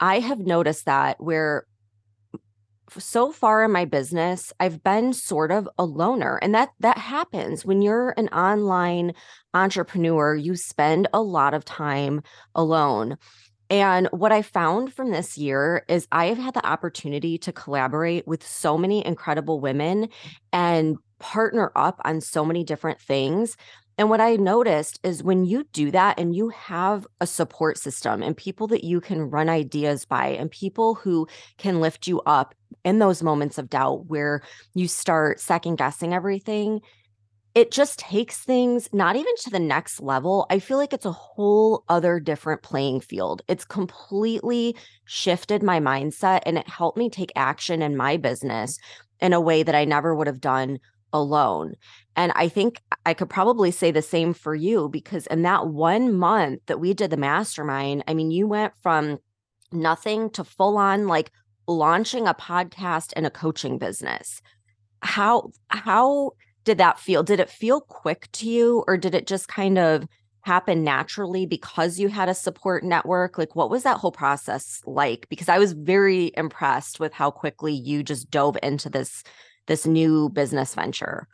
I 0.00 0.18
have 0.18 0.40
noticed 0.40 0.86
that 0.86 1.22
where 1.22 1.66
so 2.90 3.32
far 3.32 3.64
in 3.64 3.72
my 3.72 3.84
business 3.84 4.52
i've 4.60 4.82
been 4.82 5.12
sort 5.12 5.50
of 5.50 5.68
a 5.78 5.84
loner 5.84 6.36
and 6.36 6.54
that 6.54 6.70
that 6.80 6.98
happens. 6.98 7.64
When 7.64 7.82
you're 7.82 8.14
an 8.16 8.28
online 8.28 9.14
entrepreneur 9.54 10.34
you 10.34 10.56
spend 10.56 11.08
a 11.12 11.20
lot 11.20 11.54
of 11.54 11.64
time 11.64 12.22
alone 12.54 13.16
and 13.70 14.08
what 14.12 14.32
i 14.32 14.42
found 14.42 14.92
from 14.92 15.10
this 15.10 15.36
year 15.36 15.84
is 15.88 16.06
i 16.12 16.26
have 16.26 16.38
had 16.38 16.54
the 16.54 16.66
opportunity 16.66 17.38
to 17.38 17.52
collaborate 17.52 18.26
with 18.26 18.46
so 18.46 18.78
many 18.78 19.04
incredible 19.04 19.60
women 19.60 20.08
and 20.52 20.96
partner 21.18 21.72
up 21.74 22.00
on 22.04 22.20
so 22.20 22.44
many 22.44 22.62
different 22.62 23.00
things 23.00 23.56
and 23.98 24.10
what 24.10 24.20
I 24.20 24.36
noticed 24.36 25.00
is 25.02 25.22
when 25.22 25.46
you 25.46 25.64
do 25.72 25.90
that 25.90 26.18
and 26.18 26.36
you 26.36 26.50
have 26.50 27.06
a 27.20 27.26
support 27.26 27.78
system 27.78 28.22
and 28.22 28.36
people 28.36 28.66
that 28.68 28.84
you 28.84 29.00
can 29.00 29.30
run 29.30 29.48
ideas 29.48 30.04
by 30.04 30.28
and 30.28 30.50
people 30.50 30.94
who 30.94 31.26
can 31.56 31.80
lift 31.80 32.06
you 32.06 32.20
up 32.26 32.54
in 32.84 32.98
those 32.98 33.22
moments 33.22 33.56
of 33.56 33.70
doubt 33.70 34.06
where 34.06 34.42
you 34.74 34.86
start 34.86 35.40
second 35.40 35.76
guessing 35.76 36.12
everything, 36.12 36.80
it 37.54 37.70
just 37.70 37.98
takes 37.98 38.40
things 38.40 38.90
not 38.92 39.16
even 39.16 39.34
to 39.40 39.48
the 39.48 39.58
next 39.58 40.02
level. 40.02 40.46
I 40.50 40.58
feel 40.58 40.76
like 40.76 40.92
it's 40.92 41.06
a 41.06 41.12
whole 41.12 41.84
other 41.88 42.20
different 42.20 42.62
playing 42.62 43.00
field. 43.00 43.40
It's 43.48 43.64
completely 43.64 44.76
shifted 45.06 45.62
my 45.62 45.80
mindset 45.80 46.40
and 46.44 46.58
it 46.58 46.68
helped 46.68 46.98
me 46.98 47.08
take 47.08 47.32
action 47.34 47.80
in 47.80 47.96
my 47.96 48.18
business 48.18 48.78
in 49.20 49.32
a 49.32 49.40
way 49.40 49.62
that 49.62 49.74
I 49.74 49.86
never 49.86 50.14
would 50.14 50.26
have 50.26 50.42
done 50.42 50.80
alone. 51.12 51.74
And 52.14 52.32
I 52.34 52.48
think 52.48 52.80
I 53.04 53.14
could 53.14 53.30
probably 53.30 53.70
say 53.70 53.90
the 53.90 54.02
same 54.02 54.34
for 54.34 54.54
you 54.54 54.88
because 54.88 55.26
in 55.26 55.42
that 55.42 55.68
one 55.68 56.14
month 56.14 56.60
that 56.66 56.80
we 56.80 56.94
did 56.94 57.10
the 57.10 57.16
mastermind, 57.16 58.04
I 58.08 58.14
mean, 58.14 58.30
you 58.30 58.46
went 58.46 58.72
from 58.82 59.18
nothing 59.72 60.30
to 60.30 60.44
full 60.44 60.76
on 60.78 61.06
like 61.06 61.30
launching 61.66 62.26
a 62.26 62.34
podcast 62.34 63.12
and 63.16 63.26
a 63.26 63.30
coaching 63.30 63.78
business. 63.78 64.40
How 65.00 65.50
how 65.68 66.32
did 66.64 66.78
that 66.78 66.98
feel? 66.98 67.22
Did 67.22 67.40
it 67.40 67.50
feel 67.50 67.80
quick 67.80 68.28
to 68.32 68.48
you 68.48 68.84
or 68.86 68.96
did 68.96 69.14
it 69.14 69.26
just 69.26 69.48
kind 69.48 69.78
of 69.78 70.06
happen 70.42 70.84
naturally 70.84 71.44
because 71.44 71.98
you 71.98 72.08
had 72.08 72.28
a 72.28 72.34
support 72.34 72.84
network? 72.84 73.36
Like 73.36 73.56
what 73.56 73.70
was 73.70 73.82
that 73.82 73.98
whole 73.98 74.12
process 74.12 74.80
like? 74.86 75.28
Because 75.28 75.48
I 75.48 75.58
was 75.58 75.72
very 75.72 76.32
impressed 76.36 77.00
with 77.00 77.12
how 77.12 77.30
quickly 77.30 77.72
you 77.72 78.02
just 78.02 78.30
dove 78.30 78.56
into 78.62 78.88
this 78.88 79.22
this 79.66 79.86
new 79.86 80.28
business 80.30 80.74
venture. 80.74 81.26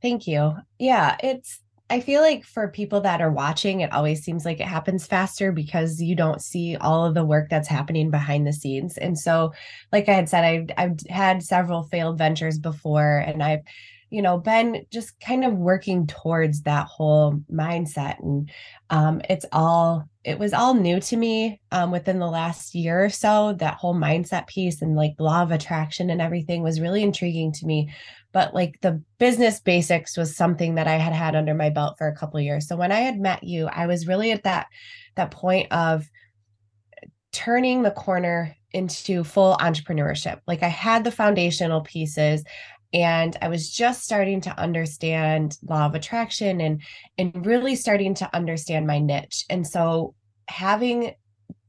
Thank 0.00 0.26
you. 0.26 0.54
Yeah, 0.78 1.16
it's 1.22 1.60
I 1.90 2.00
feel 2.00 2.20
like 2.20 2.44
for 2.44 2.68
people 2.68 3.00
that 3.00 3.22
are 3.22 3.32
watching, 3.32 3.80
it 3.80 3.92
always 3.92 4.22
seems 4.22 4.44
like 4.44 4.60
it 4.60 4.66
happens 4.66 5.06
faster 5.06 5.52
because 5.52 6.02
you 6.02 6.14
don't 6.14 6.42
see 6.42 6.76
all 6.76 7.06
of 7.06 7.14
the 7.14 7.24
work 7.24 7.48
that's 7.48 7.68
happening 7.68 8.10
behind 8.10 8.46
the 8.46 8.52
scenes. 8.52 8.98
And 8.98 9.18
so, 9.18 9.54
like 9.90 10.06
I 10.08 10.12
had 10.12 10.28
said, 10.28 10.44
I've, 10.44 10.70
I've 10.76 10.98
had 11.08 11.42
several 11.42 11.84
failed 11.84 12.18
ventures 12.18 12.58
before, 12.58 13.18
and 13.26 13.42
I've, 13.42 13.60
you 14.10 14.22
know, 14.22 14.38
been 14.38 14.86
just 14.90 15.18
kind 15.20 15.44
of 15.44 15.54
working 15.54 16.06
towards 16.06 16.62
that 16.62 16.86
whole 16.86 17.40
mindset. 17.52 18.18
And 18.20 18.50
um, 18.90 19.20
it's 19.28 19.46
all, 19.52 20.08
it 20.24 20.38
was 20.38 20.52
all 20.52 20.74
new 20.74 21.00
to 21.00 21.16
me 21.16 21.60
um, 21.72 21.90
within 21.90 22.18
the 22.18 22.26
last 22.26 22.74
year 22.74 23.04
or 23.04 23.10
so. 23.10 23.54
That 23.54 23.74
whole 23.74 23.94
mindset 23.94 24.46
piece 24.46 24.82
and 24.82 24.96
like 24.96 25.14
law 25.18 25.42
of 25.42 25.50
attraction 25.50 26.10
and 26.10 26.20
everything 26.20 26.62
was 26.62 26.80
really 26.80 27.02
intriguing 27.02 27.52
to 27.52 27.66
me 27.66 27.90
but 28.32 28.54
like 28.54 28.78
the 28.82 29.02
business 29.18 29.60
basics 29.60 30.16
was 30.16 30.36
something 30.36 30.74
that 30.74 30.86
I 30.86 30.96
had 30.96 31.12
had 31.12 31.34
under 31.34 31.54
my 31.54 31.70
belt 31.70 31.96
for 31.96 32.06
a 32.06 32.14
couple 32.14 32.38
years. 32.40 32.68
So 32.68 32.76
when 32.76 32.92
I 32.92 33.00
had 33.00 33.18
met 33.18 33.42
you, 33.42 33.66
I 33.68 33.86
was 33.86 34.06
really 34.06 34.32
at 34.32 34.44
that 34.44 34.66
that 35.16 35.30
point 35.30 35.72
of 35.72 36.06
turning 37.32 37.82
the 37.82 37.90
corner 37.90 38.54
into 38.72 39.24
full 39.24 39.56
entrepreneurship. 39.56 40.40
Like 40.46 40.62
I 40.62 40.68
had 40.68 41.04
the 41.04 41.10
foundational 41.10 41.80
pieces 41.80 42.44
and 42.92 43.36
I 43.42 43.48
was 43.48 43.70
just 43.70 44.02
starting 44.02 44.40
to 44.42 44.58
understand 44.58 45.56
law 45.62 45.86
of 45.86 45.94
attraction 45.94 46.60
and 46.60 46.82
and 47.18 47.46
really 47.46 47.76
starting 47.76 48.14
to 48.14 48.34
understand 48.34 48.86
my 48.86 48.98
niche. 48.98 49.44
And 49.50 49.66
so 49.66 50.14
having 50.48 51.14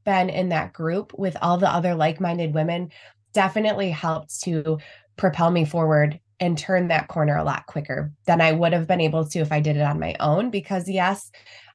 been 0.04 0.30
in 0.30 0.48
that 0.48 0.72
group 0.72 1.12
with 1.16 1.36
all 1.42 1.58
the 1.58 1.68
other 1.68 1.94
like-minded 1.94 2.54
women 2.54 2.90
definitely 3.32 3.90
helped 3.90 4.40
to 4.42 4.78
propel 5.16 5.50
me 5.50 5.64
forward 5.64 6.18
and 6.40 6.56
turn 6.56 6.88
that 6.88 7.08
corner 7.08 7.36
a 7.36 7.44
lot 7.44 7.66
quicker 7.66 8.12
than 8.24 8.40
I 8.40 8.52
would 8.52 8.72
have 8.72 8.86
been 8.86 9.02
able 9.02 9.26
to 9.26 9.40
if 9.40 9.52
I 9.52 9.60
did 9.60 9.76
it 9.76 9.82
on 9.82 10.00
my 10.00 10.16
own. 10.18 10.50
Because, 10.50 10.88
yes, 10.88 11.30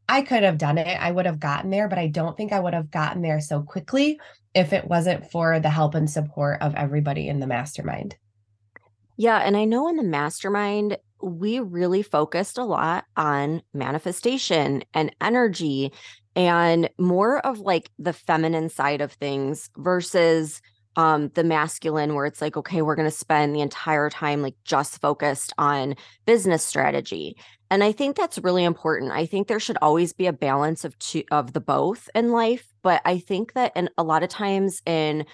I 0.10 0.24
could 0.24 0.42
have 0.42 0.58
done 0.58 0.80
it. 0.80 1.00
I 1.00 1.12
would 1.12 1.28
have 1.28 1.40
gotten 1.40 1.70
there, 1.70 1.88
but 1.88 2.00
I 2.00 2.08
don't 2.08 2.36
think 2.36 2.52
I 2.52 2.60
would 2.60 2.74
have 2.74 2.90
gotten 2.90 3.22
there 3.22 3.40
so 3.40 3.62
quickly 3.62 4.20
if 4.56 4.74
it 4.74 4.88
wasn't 4.88 5.30
for 5.32 5.60
the 5.60 5.70
help 5.70 5.94
and 5.94 6.10
support 6.10 6.62
of 6.62 6.74
everybody 6.74 7.28
in 7.28 7.40
the 7.40 7.48
mastermind. 7.48 8.16
Yeah. 9.17 9.38
And 9.38 9.55
I 9.55 9.65
know 9.65 9.88
in 9.88 9.95
the 9.95 10.03
mastermind, 10.03 10.98
we 11.22 11.60
really 11.60 12.01
focused 12.01 12.57
a 12.57 12.63
lot 12.63 13.05
on 13.15 13.62
manifestation 13.74 14.84
and 14.93 15.15
energy 15.22 15.91
and 16.36 16.89
more 16.98 17.39
of 17.39 17.60
like 17.60 17.89
the 17.98 18.13
feminine 18.13 18.69
side 18.69 19.01
of 19.01 19.13
things 19.13 19.69
versus 19.77 20.62
um 20.98 21.29
the 21.34 21.43
masculine 21.43 22.13
where 22.13 22.25
it's 22.25 22.41
like 22.41 22.57
okay 22.57 22.81
we're 22.81 22.95
going 22.95 23.10
to 23.10 23.15
spend 23.15 23.55
the 23.55 23.62
entire 23.62 24.10
time 24.10 24.41
like 24.41 24.55
just 24.65 25.00
focused 25.01 25.53
on 25.57 25.95
business 26.25 26.63
strategy 26.63 27.36
and 27.69 27.84
i 27.84 27.91
think 27.91 28.15
that's 28.15 28.38
really 28.39 28.63
important 28.63 29.12
i 29.12 29.25
think 29.25 29.48
there 29.48 29.60
should 29.60 29.77
always 29.81 30.13
be 30.13 30.27
a 30.27 30.34
balance 30.34 30.86
of 30.86 30.98
two 31.00 31.24
of 31.31 31.53
the 31.53 31.62
both 31.62 32.10
in 32.15 32.31
life 32.31 32.67
but 32.81 33.01
i 33.05 33.17
think 33.17 33.53
that 33.53 33.72
in 33.75 33.89
a 33.98 34.03
lot 34.03 34.24
of 34.24 34.29
times 34.29 34.81
in 34.86 35.25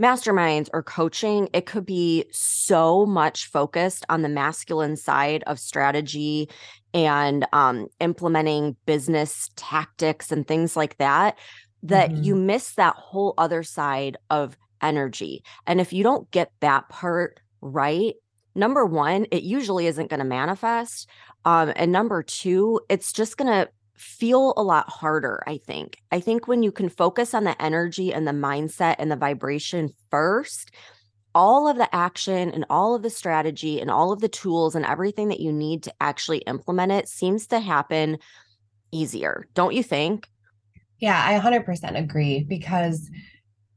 masterminds 0.00 0.68
or 0.72 0.82
coaching 0.82 1.48
it 1.52 1.66
could 1.66 1.84
be 1.84 2.24
so 2.32 3.04
much 3.04 3.46
focused 3.46 4.04
on 4.08 4.22
the 4.22 4.28
masculine 4.28 4.96
side 4.96 5.44
of 5.46 5.58
strategy 5.58 6.48
and 6.94 7.46
um, 7.52 7.86
implementing 8.00 8.76
business 8.86 9.50
tactics 9.56 10.32
and 10.32 10.46
things 10.46 10.76
like 10.76 10.96
that 10.98 11.38
that 11.82 12.10
mm-hmm. 12.10 12.22
you 12.22 12.34
miss 12.34 12.74
that 12.74 12.96
whole 12.96 13.34
other 13.38 13.62
side 13.62 14.16
of 14.28 14.56
energy. 14.82 15.42
And 15.66 15.80
if 15.80 15.92
you 15.92 16.02
don't 16.02 16.30
get 16.30 16.52
that 16.60 16.88
part 16.88 17.40
right, 17.60 18.14
number 18.54 18.84
one, 18.84 19.26
it 19.30 19.42
usually 19.42 19.86
isn't 19.86 20.10
going 20.10 20.18
to 20.18 20.24
manifest. 20.26 21.08
Um, 21.44 21.72
and 21.76 21.92
number 21.92 22.22
two, 22.22 22.80
it's 22.88 23.12
just 23.12 23.36
going 23.36 23.50
to 23.50 23.70
feel 24.00 24.54
a 24.56 24.62
lot 24.62 24.88
harder, 24.88 25.42
I 25.46 25.58
think. 25.58 25.98
I 26.10 26.20
think 26.20 26.48
when 26.48 26.62
you 26.62 26.72
can 26.72 26.88
focus 26.88 27.34
on 27.34 27.44
the 27.44 27.60
energy 27.62 28.14
and 28.14 28.26
the 28.26 28.32
mindset 28.32 28.96
and 28.98 29.12
the 29.12 29.16
vibration 29.16 29.90
first, 30.10 30.70
all 31.34 31.68
of 31.68 31.76
the 31.76 31.94
action 31.94 32.50
and 32.50 32.64
all 32.70 32.94
of 32.94 33.02
the 33.02 33.10
strategy 33.10 33.78
and 33.78 33.90
all 33.90 34.10
of 34.10 34.20
the 34.20 34.28
tools 34.28 34.74
and 34.74 34.86
everything 34.86 35.28
that 35.28 35.40
you 35.40 35.52
need 35.52 35.82
to 35.82 35.92
actually 36.00 36.38
implement 36.38 36.92
it 36.92 37.08
seems 37.08 37.46
to 37.48 37.60
happen 37.60 38.18
easier. 38.90 39.46
Don't 39.54 39.74
you 39.74 39.82
think? 39.82 40.26
Yeah, 40.98 41.22
I 41.22 41.38
100% 41.38 41.98
agree 41.98 42.42
because 42.42 43.08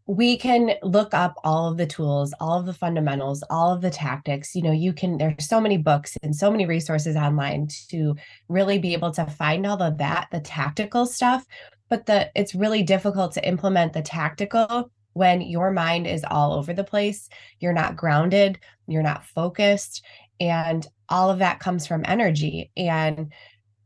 we 0.06 0.38
can 0.38 0.72
look 0.84 1.14
up 1.14 1.36
all 1.44 1.72
of 1.72 1.78
the 1.78 1.86
tools, 1.86 2.34
all 2.40 2.60
of 2.60 2.66
the 2.66 2.74
fundamentals, 2.74 3.44
all 3.50 3.74
of 3.74 3.82
the 3.82 3.90
tactics. 3.90 4.54
You 4.54 4.62
know, 4.62 4.72
you 4.72 4.92
can, 4.92 5.18
there's 5.18 5.48
so 5.48 5.62
many 5.62 5.78
books 5.78 6.18
and 6.22 6.36
so 6.36 6.52
many 6.52 6.66
resources 6.66 7.16
online 7.16 7.70
to 7.90 8.16
really 8.50 8.80
be 8.80 8.94
able 8.94 9.12
to 9.12 9.26
find 9.26 9.66
all 9.66 9.82
of 9.82 9.98
that, 10.00 10.28
the 10.32 10.42
tactical 10.42 11.06
stuff. 11.06 11.46
But 11.90 12.06
the 12.06 12.32
it's 12.36 12.56
really 12.56 12.84
difficult 12.84 13.34
to 13.34 13.48
implement 13.48 13.94
the 13.94 14.02
tactical 14.02 14.92
when 15.14 15.42
your 15.42 15.72
mind 15.72 16.08
is 16.08 16.26
all 16.30 16.54
over 16.54 16.74
the 16.74 16.84
place. 16.84 17.30
You're 17.60 17.72
not 17.72 17.96
grounded, 17.96 18.60
you're 18.88 19.04
not 19.04 19.26
focused. 19.26 20.04
And 20.40 20.86
all 21.08 21.30
of 21.30 21.40
that 21.40 21.60
comes 21.60 21.88
from 21.88 22.04
energy 22.06 22.72
and 22.76 23.32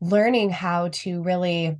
learning 0.00 0.50
how 0.50 0.88
to 0.88 1.22
really 1.22 1.76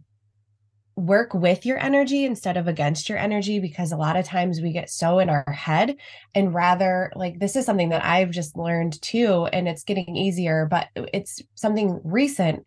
work 0.98 1.32
with 1.32 1.64
your 1.64 1.78
energy 1.78 2.24
instead 2.24 2.56
of 2.56 2.66
against 2.66 3.08
your 3.08 3.18
energy 3.18 3.60
because 3.60 3.92
a 3.92 3.96
lot 3.96 4.16
of 4.16 4.24
times 4.24 4.60
we 4.60 4.72
get 4.72 4.90
so 4.90 5.20
in 5.20 5.30
our 5.30 5.50
head. 5.50 5.96
And 6.34 6.52
rather 6.52 7.12
like 7.14 7.38
this 7.38 7.54
is 7.54 7.64
something 7.64 7.90
that 7.90 8.04
I've 8.04 8.30
just 8.30 8.56
learned 8.56 9.00
too 9.00 9.46
and 9.52 9.68
it's 9.68 9.84
getting 9.84 10.16
easier 10.16 10.66
but 10.66 10.88
it's 10.96 11.40
something 11.54 12.00
recent. 12.02 12.64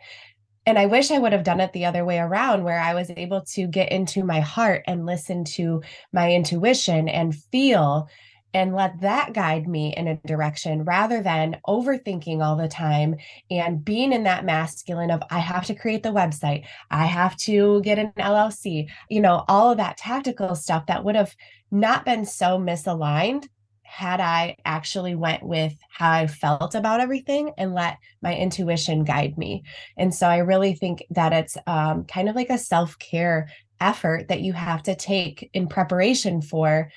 And 0.65 0.79
I 0.79 0.85
wish 0.85 1.11
I 1.11 1.19
would 1.19 1.33
have 1.33 1.43
done 1.43 1.59
it 1.59 1.73
the 1.73 1.85
other 1.85 2.05
way 2.05 2.19
around 2.19 2.63
where 2.63 2.79
I 2.79 2.93
was 2.93 3.11
able 3.17 3.41
to 3.53 3.67
get 3.67 3.91
into 3.91 4.23
my 4.23 4.39
heart 4.39 4.83
and 4.88 5.05
listen 5.05 5.43
to 5.55 5.81
my 6.13 6.31
intuition 6.31 7.09
and 7.09 7.35
feel 7.35 8.07
and 8.53 8.75
let 8.75 9.00
that 9.01 9.34
guide 9.34 9.67
me 9.67 9.93
in 9.96 10.08
a 10.08 10.15
direction 10.27 10.84
rather 10.84 11.22
than 11.22 11.58
overthinking 11.67 12.43
all 12.43 12.55
the 12.55 12.67
time 12.67 13.15
and 13.50 13.84
being 13.84 14.13
in 14.13 14.24
that 14.24 14.46
masculine 14.46 15.12
of 15.12 15.22
I 15.29 15.39
have 15.39 15.65
to 15.65 15.75
create 15.75 16.03
the 16.03 16.10
website, 16.10 16.65
I 16.89 17.05
have 17.05 17.38
to 17.38 17.81
get 17.81 18.00
an 18.00 18.12
LLC, 18.17 18.89
you 19.10 19.22
know, 19.22 19.46
all 19.48 19.72
of 19.72 19.77
that 19.77 19.98
tactical 19.98 20.55
stuff 20.55 20.86
that 20.88 21.03
would 21.03 21.15
have 21.15 21.36
not 21.72 22.05
been 22.05 22.25
so 22.25 22.58
misaligned 22.58 23.48
had 23.84 24.22
I 24.22 24.55
actually 24.63 25.15
went 25.15 25.43
with 25.43 25.75
how 25.89 26.12
I 26.12 26.27
felt 26.27 26.75
about 26.75 27.01
everything 27.01 27.51
and 27.58 27.74
let 27.74 27.98
my 28.22 28.34
intuition 28.34 29.03
guide 29.03 29.38
me. 29.38 29.63
And 29.98 30.15
so 30.15 30.27
I 30.27 30.38
really 30.38 30.74
think 30.75 31.03
that 31.10 31.34
it's 31.34 31.58
um, 31.67 32.05
kind 32.05 32.29
of 32.29 32.36
like 32.36 32.50
a 32.50 32.58
self 32.58 32.98
care 33.00 33.50
effort 33.81 34.29
that 34.29 34.41
you 34.41 34.53
have 34.53 34.81
to 34.84 34.96
take 34.96 35.50
in 35.53 35.67
preparation 35.67 36.41
for 36.41 36.89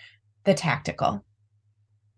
the 0.44 0.54
tactical. 0.54 1.25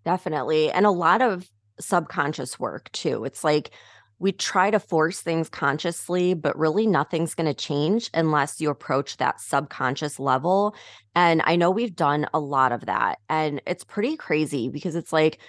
Definitely. 0.06 0.70
And 0.70 0.86
a 0.86 0.90
lot 0.92 1.20
of 1.20 1.50
subconscious 1.80 2.60
work 2.60 2.90
too. 2.92 3.24
It's 3.24 3.42
like 3.42 3.72
we 4.20 4.30
try 4.30 4.70
to 4.70 4.78
force 4.78 5.20
things 5.20 5.48
consciously, 5.48 6.32
but 6.32 6.56
really 6.56 6.86
nothing's 6.86 7.34
going 7.34 7.52
to 7.52 7.52
change 7.52 8.08
unless 8.14 8.60
you 8.60 8.70
approach 8.70 9.16
that 9.16 9.40
subconscious 9.40 10.20
level. 10.20 10.76
And 11.16 11.42
I 11.44 11.56
know 11.56 11.72
we've 11.72 11.94
done 11.94 12.28
a 12.32 12.38
lot 12.38 12.70
of 12.70 12.86
that. 12.86 13.18
And 13.28 13.60
it's 13.66 13.82
pretty 13.82 14.16
crazy 14.16 14.68
because 14.68 14.94
it's 14.94 15.12
like 15.12 15.40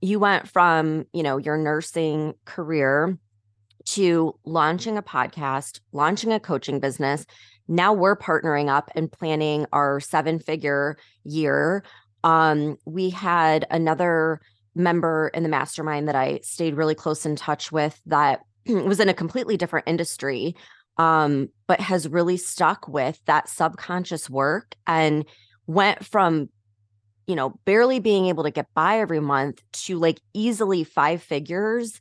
you 0.00 0.20
went 0.20 0.48
from, 0.48 1.06
you 1.12 1.24
know, 1.24 1.36
your 1.38 1.58
nursing 1.58 2.34
career 2.44 3.18
to 3.86 4.38
launching 4.44 4.98
a 4.98 5.02
podcast, 5.02 5.80
launching 5.90 6.32
a 6.32 6.38
coaching 6.38 6.78
business. 6.78 7.26
Now 7.66 7.92
we're 7.92 8.16
partnering 8.16 8.68
up 8.68 8.92
and 8.94 9.10
planning 9.10 9.66
our 9.72 9.98
seven 9.98 10.38
figure 10.38 10.96
year 11.24 11.82
um, 12.24 12.76
we 12.84 13.10
had 13.10 13.66
another 13.70 14.40
member 14.74 15.30
in 15.34 15.42
the 15.42 15.48
mastermind 15.48 16.08
that 16.08 16.14
I 16.14 16.40
stayed 16.42 16.74
really 16.74 16.94
close 16.94 17.26
in 17.26 17.36
touch 17.36 17.72
with 17.72 18.00
that 18.06 18.40
was 18.66 19.00
in 19.00 19.08
a 19.08 19.14
completely 19.14 19.56
different 19.56 19.88
industry, 19.88 20.54
um, 20.96 21.48
but 21.66 21.80
has 21.80 22.08
really 22.08 22.36
stuck 22.36 22.88
with 22.88 23.20
that 23.26 23.48
subconscious 23.48 24.28
work 24.28 24.74
and 24.86 25.24
went 25.66 26.04
from, 26.04 26.48
you 27.26 27.34
know, 27.34 27.58
barely 27.64 28.00
being 28.00 28.26
able 28.26 28.44
to 28.44 28.50
get 28.50 28.66
by 28.74 28.98
every 29.00 29.20
month 29.20 29.62
to 29.72 29.98
like 29.98 30.20
easily 30.34 30.84
five 30.84 31.22
figures, 31.22 32.00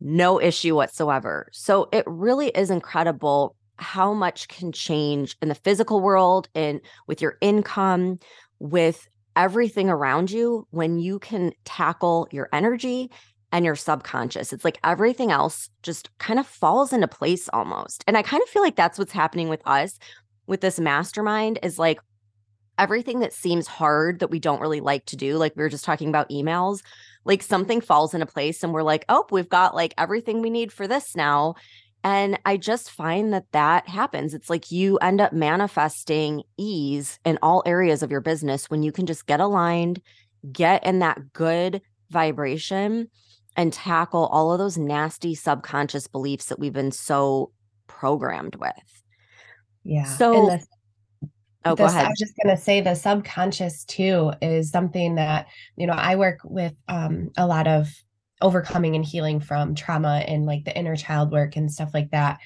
no 0.00 0.40
issue 0.40 0.74
whatsoever. 0.74 1.48
So 1.52 1.88
it 1.92 2.04
really 2.06 2.48
is 2.48 2.70
incredible 2.70 3.56
how 3.78 4.14
much 4.14 4.48
can 4.48 4.72
change 4.72 5.36
in 5.42 5.48
the 5.48 5.54
physical 5.54 6.00
world 6.00 6.48
and 6.54 6.80
with 7.06 7.20
your 7.20 7.36
income, 7.40 8.18
with 8.58 9.06
everything 9.36 9.88
around 9.88 10.30
you 10.30 10.66
when 10.70 10.98
you 10.98 11.18
can 11.18 11.52
tackle 11.64 12.26
your 12.32 12.48
energy 12.52 13.10
and 13.52 13.64
your 13.64 13.76
subconscious. 13.76 14.52
It's 14.52 14.64
like 14.64 14.78
everything 14.82 15.30
else 15.30 15.70
just 15.82 16.10
kind 16.18 16.40
of 16.40 16.46
falls 16.46 16.92
into 16.92 17.08
place 17.08 17.48
almost. 17.52 18.02
And 18.06 18.16
I 18.16 18.22
kind 18.22 18.42
of 18.42 18.48
feel 18.48 18.62
like 18.62 18.76
that's 18.76 18.98
what's 18.98 19.12
happening 19.12 19.48
with 19.48 19.62
us 19.66 19.98
with 20.46 20.60
this 20.60 20.80
mastermind 20.80 21.58
is 21.62 21.78
like 21.78 21.98
everything 22.78 23.20
that 23.20 23.32
seems 23.32 23.66
hard 23.66 24.18
that 24.20 24.30
we 24.30 24.38
don't 24.38 24.60
really 24.60 24.80
like 24.80 25.04
to 25.06 25.16
do, 25.16 25.36
like 25.36 25.54
we 25.56 25.62
were 25.62 25.68
just 25.68 25.84
talking 25.84 26.08
about 26.08 26.28
emails, 26.30 26.82
like 27.24 27.42
something 27.42 27.80
falls 27.80 28.14
into 28.14 28.26
place 28.26 28.62
and 28.62 28.72
we're 28.72 28.82
like, 28.82 29.04
oh, 29.08 29.24
we've 29.30 29.48
got 29.48 29.74
like 29.74 29.94
everything 29.96 30.42
we 30.42 30.50
need 30.50 30.72
for 30.72 30.86
this 30.86 31.16
now. 31.16 31.54
And 32.06 32.38
I 32.44 32.56
just 32.56 32.92
find 32.92 33.32
that 33.32 33.50
that 33.50 33.88
happens. 33.88 34.32
It's 34.32 34.48
like 34.48 34.70
you 34.70 34.96
end 34.98 35.20
up 35.20 35.32
manifesting 35.32 36.44
ease 36.56 37.18
in 37.24 37.36
all 37.42 37.64
areas 37.66 38.00
of 38.00 38.12
your 38.12 38.20
business 38.20 38.70
when 38.70 38.84
you 38.84 38.92
can 38.92 39.06
just 39.06 39.26
get 39.26 39.40
aligned, 39.40 40.00
get 40.52 40.86
in 40.86 41.00
that 41.00 41.32
good 41.32 41.82
vibration, 42.10 43.08
and 43.56 43.72
tackle 43.72 44.26
all 44.26 44.52
of 44.52 44.60
those 44.60 44.78
nasty 44.78 45.34
subconscious 45.34 46.06
beliefs 46.06 46.46
that 46.46 46.60
we've 46.60 46.72
been 46.72 46.92
so 46.92 47.50
programmed 47.88 48.54
with. 48.54 49.02
Yeah. 49.82 50.04
So, 50.04 50.32
the, 50.46 50.66
oh, 51.64 51.74
go 51.74 51.86
ahead. 51.86 52.04
I 52.04 52.08
was 52.08 52.20
just 52.20 52.34
going 52.40 52.56
to 52.56 52.62
say 52.62 52.80
the 52.82 52.94
subconscious 52.94 53.84
too 53.84 54.30
is 54.40 54.70
something 54.70 55.16
that, 55.16 55.48
you 55.74 55.88
know, 55.88 55.94
I 55.94 56.14
work 56.14 56.38
with 56.44 56.74
um, 56.86 57.32
a 57.36 57.48
lot 57.48 57.66
of 57.66 57.88
overcoming 58.40 58.94
and 58.94 59.04
healing 59.04 59.40
from 59.40 59.74
trauma 59.74 60.24
and 60.26 60.46
like 60.46 60.64
the 60.64 60.76
inner 60.76 60.96
child 60.96 61.32
work 61.32 61.56
and 61.56 61.72
stuff 61.72 61.90
like 61.94 62.10
that. 62.10 62.38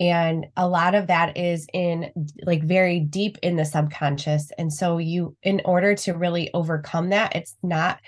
And 0.00 0.46
a 0.56 0.68
lot 0.68 0.94
of 0.94 1.08
that 1.08 1.36
is 1.36 1.66
in 1.72 2.12
like 2.44 2.62
very 2.62 3.00
deep 3.00 3.36
in 3.42 3.56
the 3.56 3.64
subconscious. 3.64 4.52
And 4.56 4.72
so 4.72 4.98
you 4.98 5.36
in 5.42 5.60
order 5.64 5.94
to 5.96 6.12
really 6.12 6.50
overcome 6.54 7.08
that 7.10 7.34
it's 7.34 7.56
not 7.62 7.98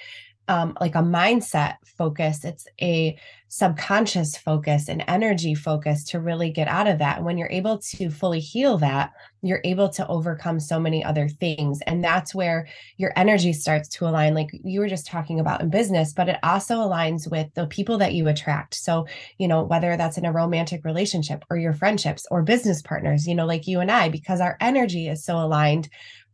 um, 0.50 0.76
like 0.80 0.97
a 0.97 0.99
mindset 0.99 1.76
focus 1.97 2.45
it's 2.45 2.66
a 2.83 3.16
subconscious 3.52 4.37
focus 4.37 4.88
and 4.88 5.02
energy 5.09 5.57
focus 5.57 6.04
to 6.04 6.21
really 6.21 6.50
get 6.50 6.69
out 6.69 6.87
of 6.87 7.00
that. 7.00 7.16
And 7.16 7.26
when 7.26 7.37
you're 7.37 7.50
able 7.50 7.78
to 7.78 8.09
fully 8.09 8.38
heal 8.38 8.78
that 8.78 9.11
you're 9.42 9.61
able 9.64 9.88
to 9.88 10.07
overcome 10.07 10.61
so 10.61 10.78
many 10.78 11.02
other 11.02 11.26
things. 11.28 11.80
And 11.87 12.04
that's 12.04 12.35
where 12.35 12.69
your 12.97 13.12
energy 13.16 13.52
starts 13.52 13.88
to 13.88 14.07
align 14.07 14.35
like 14.35 14.50
you 14.52 14.78
were 14.78 14.88
just 14.88 15.07
talking 15.07 15.40
about 15.40 15.62
in 15.62 15.69
business 15.69 16.12
but 16.12 16.28
it 16.28 16.38
also 16.45 16.76
aligns 16.76 17.28
with 17.28 17.52
the 17.54 17.66
people 17.66 17.99
that 17.99 18.14
you 18.14 18.28
attract. 18.28 18.75
So 18.75 19.07
you 19.38 19.49
know 19.49 19.64
whether 19.64 19.97
that's 19.97 20.16
in 20.16 20.26
a 20.26 20.33
romantic 20.33 20.85
relationship 20.85 21.45
or 21.50 21.57
your 21.57 21.73
friendships 21.73 22.26
or 22.30 22.42
business 22.42 22.83
partners 22.83 23.26
you 23.26 23.35
know 23.35 23.47
like 23.47 23.66
you 23.66 23.80
and 23.80 23.90
I 23.90 24.11
because 24.11 24.40
our 24.40 24.57
energy 24.61 25.09
is 25.09 25.25
so 25.25 25.37
aligned 25.37 25.88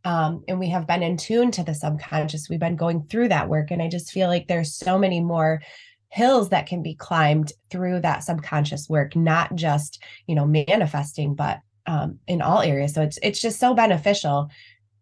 um, 0.05 0.43
and 0.47 0.59
we 0.59 0.69
have 0.69 0.87
been 0.87 1.03
in 1.03 1.17
tune 1.17 1.51
to 1.51 1.63
the 1.63 1.73
subconscious. 1.73 2.49
We've 2.49 2.59
been 2.59 2.75
going 2.75 3.03
through 3.03 3.29
that 3.29 3.49
work, 3.49 3.71
and 3.71 3.81
I 3.81 3.89
just 3.89 4.11
feel 4.11 4.27
like 4.27 4.47
there's 4.47 4.75
so 4.75 4.97
many 4.97 5.19
more 5.19 5.61
hills 6.09 6.49
that 6.49 6.67
can 6.67 6.81
be 6.81 6.95
climbed 6.95 7.51
through 7.69 8.01
that 8.01 8.23
subconscious 8.23 8.87
work, 8.89 9.15
not 9.15 9.55
just 9.55 10.01
you 10.27 10.35
know 10.35 10.45
manifesting, 10.45 11.35
but 11.35 11.59
um, 11.85 12.19
in 12.27 12.41
all 12.41 12.61
areas. 12.61 12.93
So 12.93 13.01
it's 13.01 13.19
it's 13.21 13.39
just 13.39 13.59
so 13.59 13.73
beneficial, 13.73 14.49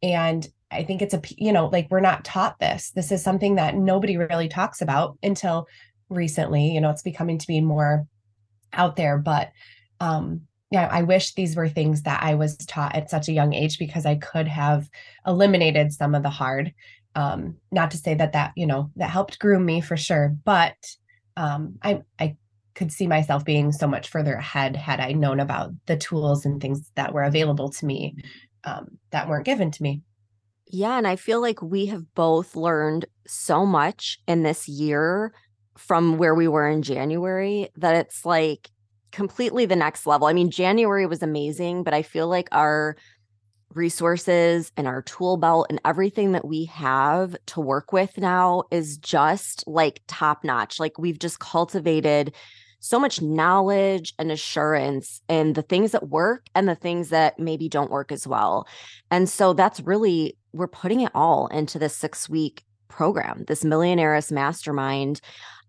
and 0.01 0.47
I 0.71 0.83
think 0.83 1.01
it's 1.01 1.13
a 1.13 1.21
you 1.37 1.51
know 1.51 1.67
like 1.67 1.87
we're 1.89 1.99
not 1.99 2.25
taught 2.25 2.59
this. 2.59 2.91
This 2.91 3.11
is 3.11 3.23
something 3.23 3.55
that 3.55 3.75
nobody 3.75 4.17
really 4.17 4.47
talks 4.47 4.81
about 4.81 5.17
until 5.21 5.67
recently. 6.09 6.71
You 6.71 6.81
know, 6.81 6.89
it's 6.89 7.03
becoming 7.03 7.37
to 7.37 7.47
be 7.47 7.61
more 7.61 8.07
out 8.73 8.95
there, 8.95 9.17
but 9.17 9.51
um 9.99 10.41
yeah, 10.71 10.89
I 10.91 11.03
wish 11.03 11.33
these 11.33 11.55
were 11.55 11.69
things 11.69 12.03
that 12.03 12.23
I 12.23 12.35
was 12.35 12.57
taught 12.57 12.95
at 12.95 13.09
such 13.09 13.27
a 13.27 13.33
young 13.33 13.53
age 13.53 13.77
because 13.77 14.05
I 14.05 14.15
could 14.15 14.47
have 14.47 14.89
eliminated 15.25 15.93
some 15.93 16.15
of 16.15 16.23
the 16.23 16.29
hard. 16.29 16.73
Um, 17.15 17.57
not 17.71 17.91
to 17.91 17.97
say 17.97 18.13
that 18.15 18.33
that 18.33 18.51
you 18.55 18.65
know 18.65 18.91
that 18.95 19.09
helped 19.09 19.39
groom 19.39 19.65
me 19.65 19.79
for 19.79 19.95
sure, 19.95 20.35
but 20.43 20.75
um, 21.37 21.75
I 21.81 22.01
I 22.19 22.37
could 22.73 22.91
see 22.91 23.07
myself 23.07 23.45
being 23.45 23.71
so 23.71 23.87
much 23.87 24.09
further 24.09 24.33
ahead 24.33 24.75
had 24.75 24.99
I 24.99 25.13
known 25.13 25.39
about 25.39 25.71
the 25.85 25.95
tools 25.95 26.45
and 26.45 26.61
things 26.61 26.91
that 26.95 27.13
were 27.13 27.23
available 27.23 27.69
to 27.69 27.85
me 27.85 28.17
um, 28.65 28.97
that 29.11 29.29
weren't 29.29 29.45
given 29.45 29.71
to 29.71 29.83
me. 29.83 30.01
Yeah, 30.67 30.97
and 30.97 31.07
I 31.07 31.15
feel 31.15 31.41
like 31.41 31.61
we 31.61 31.85
have 31.85 32.13
both 32.15 32.55
learned 32.55 33.05
so 33.27 33.65
much 33.65 34.19
in 34.27 34.43
this 34.43 34.67
year 34.67 35.33
from 35.77 36.17
where 36.17 36.35
we 36.35 36.47
were 36.47 36.67
in 36.67 36.81
January 36.81 37.69
that 37.77 37.95
it's 37.95 38.25
like 38.25 38.69
completely 39.15 39.65
the 39.65 39.77
next 39.77 40.05
level. 40.05 40.27
I 40.27 40.33
mean, 40.33 40.51
January 40.51 41.05
was 41.05 41.23
amazing, 41.23 41.83
but 41.83 41.93
I 41.93 42.01
feel 42.01 42.27
like 42.27 42.49
our 42.51 42.97
resources 43.73 44.73
and 44.75 44.87
our 44.87 45.01
tool 45.01 45.37
belt 45.37 45.67
and 45.69 45.79
everything 45.85 46.33
that 46.33 46.45
we 46.45 46.65
have 46.65 47.35
to 47.47 47.61
work 47.61 47.93
with 47.93 48.17
now 48.17 48.63
is 48.71 48.97
just 48.97 49.63
like 49.67 50.01
top 50.07 50.43
notch. 50.43 50.81
Like 50.81 50.97
we've 50.97 51.17
just 51.17 51.39
cultivated 51.39 52.35
so 52.81 52.99
much 52.99 53.21
knowledge 53.21 54.13
and 54.19 54.31
assurance 54.31 55.21
in 55.29 55.53
the 55.53 55.61
things 55.61 55.91
that 55.91 56.09
work 56.09 56.45
and 56.53 56.67
the 56.67 56.75
things 56.75 57.09
that 57.09 57.39
maybe 57.39 57.69
don't 57.69 57.91
work 57.91 58.11
as 58.11 58.27
well. 58.27 58.67
And 59.11 59.29
so 59.29 59.53
that's 59.53 59.79
really, 59.79 60.37
we're 60.51 60.67
putting 60.67 60.99
it 60.99 61.11
all 61.15 61.47
into 61.47 61.79
this 61.79 61.95
six 61.95 62.29
week 62.29 62.63
program, 62.89 63.45
this 63.47 63.63
Millionaires 63.63 64.29
Mastermind. 64.29 65.21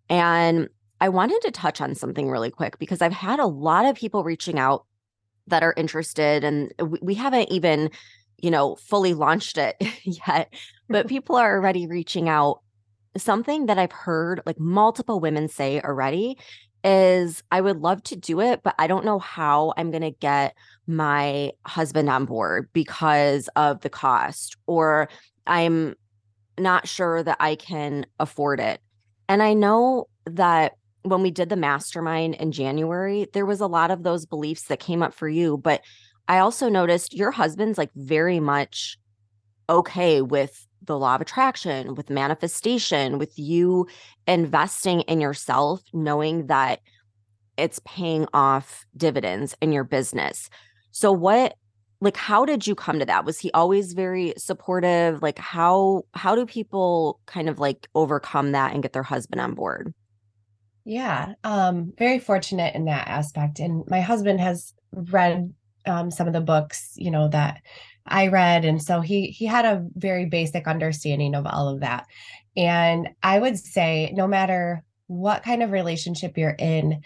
And 0.09 0.69
I 1.01 1.09
wanted 1.09 1.41
to 1.43 1.51
touch 1.51 1.81
on 1.81 1.95
something 1.95 2.31
really 2.31 2.51
quick 2.51 2.79
because 2.79 3.03
I've 3.03 3.13
had 3.13 3.39
a 3.39 3.47
lot 3.47 3.85
of 3.85 3.97
people 3.97 4.25
reaching 4.25 4.59
out 4.59 4.87
that 5.47 5.63
are 5.63 5.75
interested, 5.77 6.43
and 6.43 6.73
we 7.01 7.15
haven't 7.15 7.51
even, 7.51 7.91
you 8.39 8.51
know, 8.51 8.77
fully 8.77 9.15
launched 9.15 9.59
it 9.59 9.77
yet, 10.05 10.53
but 10.89 11.09
people 11.09 11.37
are 11.37 11.57
already 11.57 11.87
reaching 11.87 12.29
out. 12.29 12.61
Something 13.17 13.67
that 13.67 13.79
I've 13.79 13.93
heard 13.93 14.43
like 14.45 14.61
multiple 14.61 15.21
women 15.21 15.49
say 15.49 15.81
already 15.81 16.37
is 16.85 17.43
I 17.51 17.63
would 17.63 17.79
love 17.79 18.03
to 18.05 18.17
do 18.17 18.41
it, 18.41 18.63
but 18.63 18.75
I 18.79 18.87
don't 18.87 19.05
know 19.05 19.19
how 19.19 19.73
I'm 19.77 19.91
going 19.91 20.03
to 20.03 20.11
get 20.11 20.55
my 20.87 21.53
husband 21.65 22.09
on 22.09 22.27
board 22.27 22.69
because 22.73 23.49
of 23.57 23.81
the 23.81 23.89
cost, 23.89 24.57
or 24.67 25.09
I'm 25.47 25.95
not 26.59 26.87
sure 26.87 27.23
that 27.23 27.39
I 27.41 27.57
can 27.57 28.07
afford 28.21 28.61
it. 28.61 28.81
And 29.29 29.43
I 29.43 29.55
know 29.55 30.09
that 30.27 30.75
when 31.09 31.23
we 31.23 31.31
did 31.31 31.49
the 31.49 31.57
mastermind 31.57 32.35
in 32.37 32.53
January, 32.53 33.27
there 33.33 33.47
was 33.47 33.61
a 33.61 33.67
lot 33.67 33.91
of 33.91 34.03
those 34.03 34.27
beliefs 34.27 34.65
that 34.65 34.81
came 34.81 35.03
up 35.03 35.15
for 35.15 35.29
you. 35.29 35.57
But 35.57 35.83
I 36.29 36.39
also 36.39 36.69
noticed 36.69 37.15
your 37.15 37.31
husband's 37.31 37.79
like 37.79 37.91
very 37.95 38.41
much 38.41 38.99
okay 39.69 40.23
with 40.23 40.67
the 40.83 40.99
law 40.99 41.15
of 41.15 41.21
attraction, 41.21 41.95
with 41.95 42.11
manifestation, 42.11 43.19
with 43.19 43.39
you 43.39 43.87
investing 44.27 45.01
in 45.03 45.21
yourself, 45.21 45.83
knowing 45.93 46.47
that 46.47 46.81
it's 47.57 47.81
paying 47.85 48.27
off 48.33 48.85
dividends 48.97 49.57
in 49.61 49.73
your 49.73 49.85
business. 49.85 50.49
So, 50.91 51.13
what 51.13 51.55
like 52.01 52.17
how 52.17 52.45
did 52.45 52.67
you 52.67 52.75
come 52.75 52.99
to 52.99 53.07
that 53.07 53.25
was 53.25 53.39
he 53.39 53.51
always 53.53 53.95
very 53.95 54.35
supportive 54.37 55.23
like 55.23 55.39
how 55.39 56.03
how 56.13 56.35
do 56.35 56.45
people 56.45 57.21
kind 57.27 57.49
of 57.49 57.59
like 57.59 57.89
overcome 57.95 58.53
that 58.53 58.75
and 58.75 58.83
get 58.83 58.93
their 58.93 59.03
husband 59.03 59.41
on 59.41 59.55
board 59.55 59.95
yeah, 60.87 61.35
um, 61.43 61.93
very 61.99 62.21
fortunate 62.21 62.77
in 62.77 62.85
that 62.85 63.09
aspect. 63.09 63.59
And 63.59 63.83
my 63.89 64.01
husband 64.01 64.41
has 64.41 64.73
read 64.93 65.53
um, 65.85 66.13
some 66.13 66.29
of 66.29 66.33
the 66.33 66.41
books, 66.41 66.93
you 66.95 67.11
know, 67.11 67.27
that 67.29 67.61
I 68.07 68.29
read, 68.29 68.65
and 68.65 68.81
so 68.81 69.01
he 69.01 69.27
he 69.27 69.47
had 69.47 69.65
a 69.65 69.85
very 69.97 70.27
basic 70.27 70.69
understanding 70.69 71.35
of 71.35 71.45
all 71.45 71.69
of 71.69 71.81
that. 71.81 72.07
And 72.57 73.09
I 73.21 73.41
would 73.41 73.59
say, 73.59 74.13
no 74.15 74.29
matter 74.29 74.85
what 75.09 75.43
kind 75.43 75.65
of 75.65 75.73
relationship 75.73 76.39
you're 76.39 76.57
in, 76.57 77.03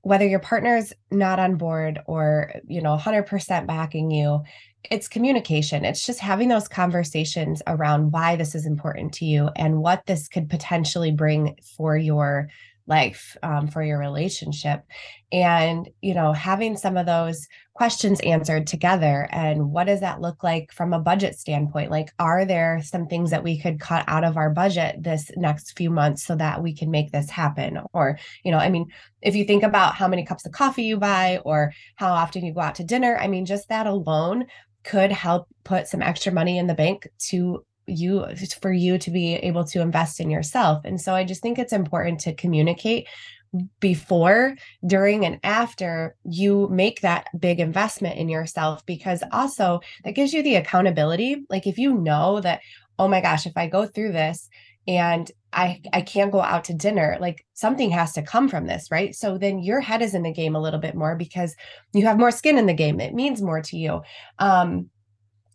whether 0.00 0.26
your 0.26 0.40
partner's 0.40 0.92
not 1.12 1.38
on 1.38 1.54
board 1.54 2.00
or 2.06 2.52
you 2.66 2.82
know 2.82 2.96
100% 2.96 3.66
backing 3.68 4.10
you 4.10 4.42
it's 4.90 5.06
communication 5.06 5.84
it's 5.84 6.04
just 6.04 6.18
having 6.18 6.48
those 6.48 6.66
conversations 6.66 7.62
around 7.68 8.10
why 8.10 8.34
this 8.34 8.56
is 8.56 8.66
important 8.66 9.12
to 9.12 9.24
you 9.24 9.48
and 9.54 9.80
what 9.80 10.04
this 10.06 10.26
could 10.26 10.50
potentially 10.50 11.12
bring 11.12 11.56
for 11.76 11.96
your 11.96 12.48
life 12.86 13.36
um, 13.42 13.68
for 13.68 13.82
your 13.82 13.98
relationship. 13.98 14.82
And 15.30 15.88
you 16.02 16.14
know 16.14 16.32
having 16.32 16.76
some 16.76 16.96
of 16.96 17.06
those 17.06 17.48
questions 17.74 18.20
answered 18.20 18.66
together 18.66 19.26
and 19.32 19.70
what 19.70 19.86
does 19.86 20.00
that 20.00 20.20
look 20.20 20.44
like 20.44 20.70
from 20.72 20.92
a 20.92 21.00
budget 21.00 21.38
standpoint? 21.38 21.90
Like 21.90 22.10
are 22.18 22.44
there 22.44 22.82
some 22.82 23.06
things 23.06 23.30
that 23.30 23.42
we 23.42 23.58
could 23.58 23.80
cut 23.80 24.04
out 24.08 24.24
of 24.24 24.36
our 24.36 24.50
budget 24.50 25.02
this 25.02 25.30
next 25.36 25.76
few 25.76 25.88
months 25.88 26.22
so 26.22 26.36
that 26.36 26.62
we 26.62 26.74
can 26.74 26.90
make 26.90 27.12
this 27.12 27.30
happen? 27.30 27.80
Or 27.92 28.18
you 28.44 28.50
know 28.52 28.58
i 28.58 28.68
mean 28.68 28.86
if 29.20 29.34
you 29.34 29.44
think 29.44 29.62
about 29.62 29.94
how 29.94 30.08
many 30.08 30.24
cups 30.24 30.46
of 30.46 30.52
coffee 30.52 30.84
you 30.84 30.96
buy 30.96 31.38
or 31.44 31.72
how 31.96 32.12
often 32.12 32.44
you 32.44 32.52
go 32.52 32.60
out 32.60 32.76
to 32.76 32.84
dinner 32.84 33.16
i 33.18 33.26
mean 33.26 33.46
just 33.46 33.68
that 33.68 33.86
alone 33.86 34.46
could 34.84 35.12
help 35.12 35.48
put 35.64 35.86
some 35.86 36.02
extra 36.02 36.32
money 36.32 36.58
in 36.58 36.66
the 36.66 36.74
bank 36.74 37.08
to 37.18 37.64
you 37.86 38.26
for 38.60 38.72
you 38.72 38.98
to 38.98 39.10
be 39.10 39.34
able 39.34 39.64
to 39.64 39.80
invest 39.80 40.20
in 40.20 40.30
yourself. 40.30 40.84
And 40.84 41.00
so 41.00 41.14
I 41.14 41.24
just 41.24 41.42
think 41.42 41.58
it's 41.58 41.72
important 41.72 42.20
to 42.20 42.34
communicate 42.34 43.08
before, 43.80 44.56
during, 44.86 45.26
and 45.26 45.38
after 45.44 46.16
you 46.24 46.68
make 46.70 47.02
that 47.02 47.26
big 47.38 47.60
investment 47.60 48.16
in 48.16 48.28
yourself, 48.28 48.84
because 48.86 49.22
also 49.30 49.80
that 50.04 50.12
gives 50.12 50.32
you 50.32 50.42
the 50.42 50.56
accountability. 50.56 51.44
Like 51.50 51.66
if 51.66 51.76
you 51.76 51.94
know 51.94 52.40
that, 52.40 52.60
oh 52.98 53.08
my 53.08 53.20
gosh, 53.20 53.46
if 53.46 53.52
I 53.56 53.66
go 53.66 53.86
through 53.86 54.12
this 54.12 54.48
and 54.88 55.30
I 55.52 55.82
I 55.92 56.00
can't 56.00 56.32
go 56.32 56.40
out 56.40 56.64
to 56.64 56.74
dinner, 56.74 57.18
like 57.20 57.44
something 57.52 57.90
has 57.90 58.14
to 58.14 58.22
come 58.22 58.48
from 58.48 58.66
this, 58.66 58.90
right? 58.90 59.14
So 59.14 59.36
then 59.36 59.58
your 59.58 59.80
head 59.80 60.00
is 60.00 60.14
in 60.14 60.22
the 60.22 60.32
game 60.32 60.56
a 60.56 60.60
little 60.60 60.80
bit 60.80 60.94
more 60.94 61.14
because 61.14 61.54
you 61.92 62.06
have 62.06 62.18
more 62.18 62.30
skin 62.30 62.56
in 62.56 62.66
the 62.66 62.72
game. 62.72 63.00
It 63.00 63.14
means 63.14 63.42
more 63.42 63.60
to 63.60 63.76
you. 63.76 64.00
Um, 64.38 64.88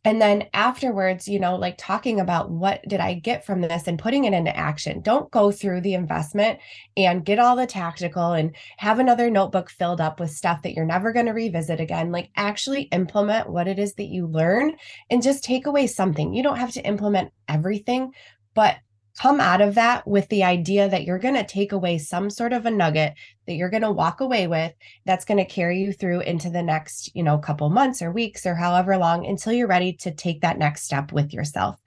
and 0.07 0.21
then 0.21 0.45
afterwards 0.53 1.27
you 1.27 1.39
know 1.39 1.55
like 1.55 1.75
talking 1.77 2.19
about 2.19 2.49
what 2.49 2.81
did 2.87 3.01
i 3.01 3.13
get 3.13 3.45
from 3.45 3.59
this 3.59 3.87
and 3.87 3.99
putting 3.99 4.23
it 4.23 4.33
into 4.33 4.55
action. 4.55 5.01
Don't 5.01 5.29
go 5.31 5.51
through 5.51 5.81
the 5.81 5.93
investment 5.93 6.59
and 6.95 7.25
get 7.25 7.39
all 7.39 7.57
the 7.57 7.67
tactical 7.67 8.31
and 8.31 8.55
have 8.77 8.99
another 8.99 9.29
notebook 9.29 9.69
filled 9.69 9.99
up 9.99 10.19
with 10.19 10.31
stuff 10.31 10.61
that 10.61 10.73
you're 10.73 10.85
never 10.85 11.11
going 11.11 11.25
to 11.25 11.33
revisit 11.33 11.81
again. 11.81 12.11
Like 12.11 12.29
actually 12.37 12.83
implement 12.83 13.49
what 13.49 13.67
it 13.67 13.79
is 13.79 13.95
that 13.95 14.05
you 14.05 14.27
learn 14.27 14.77
and 15.09 15.21
just 15.21 15.43
take 15.43 15.65
away 15.65 15.87
something. 15.87 16.33
You 16.33 16.41
don't 16.41 16.57
have 16.57 16.71
to 16.73 16.87
implement 16.87 17.31
everything 17.49 18.13
but 18.53 18.77
come 19.19 19.39
out 19.39 19.61
of 19.61 19.75
that 19.75 20.07
with 20.07 20.27
the 20.29 20.43
idea 20.43 20.87
that 20.87 21.03
you're 21.03 21.17
going 21.17 21.33
to 21.33 21.43
take 21.43 21.71
away 21.71 21.97
some 21.97 22.29
sort 22.29 22.53
of 22.53 22.65
a 22.65 22.71
nugget 22.71 23.15
that 23.47 23.53
you're 23.53 23.69
going 23.69 23.81
to 23.81 23.91
walk 23.91 24.21
away 24.21 24.45
with 24.45 24.73
that's 25.05 25.25
going 25.25 25.37
to 25.37 25.45
carry 25.45 25.79
you 25.79 25.91
through 25.91 26.19
into 26.21 26.49
the 26.49 26.61
next 26.61 27.09
you 27.15 27.23
know 27.23 27.37
couple 27.37 27.69
months 27.69 28.01
or 28.01 28.11
weeks 28.11 28.45
or 28.45 28.53
however 28.53 28.97
long 28.97 29.25
until 29.25 29.53
you're 29.53 29.67
ready 29.67 29.91
to 29.91 30.13
take 30.13 30.41
that 30.41 30.59
next 30.59 30.83
step 30.83 31.11
with 31.11 31.33
yourself. 31.33 31.79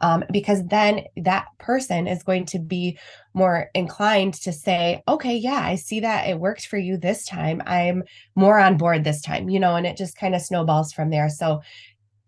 Um, 0.00 0.24
because 0.30 0.66
then 0.66 1.04
that 1.16 1.46
person 1.58 2.06
is 2.06 2.22
going 2.22 2.46
to 2.46 2.58
be 2.58 2.98
more 3.32 3.70
inclined 3.74 4.34
to 4.34 4.52
say 4.52 5.02
okay 5.08 5.36
yeah 5.36 5.60
i 5.64 5.74
see 5.74 5.98
that 6.00 6.28
it 6.28 6.38
worked 6.38 6.66
for 6.66 6.78
you 6.78 6.96
this 6.96 7.24
time. 7.24 7.62
I'm 7.66 8.04
more 8.34 8.58
on 8.58 8.76
board 8.76 9.04
this 9.04 9.22
time 9.22 9.48
you 9.48 9.58
know 9.58 9.76
and 9.76 9.86
it 9.86 9.96
just 9.96 10.16
kind 10.16 10.34
of 10.34 10.42
snowballs 10.42 10.92
from 10.92 11.10
there. 11.10 11.30
So 11.30 11.62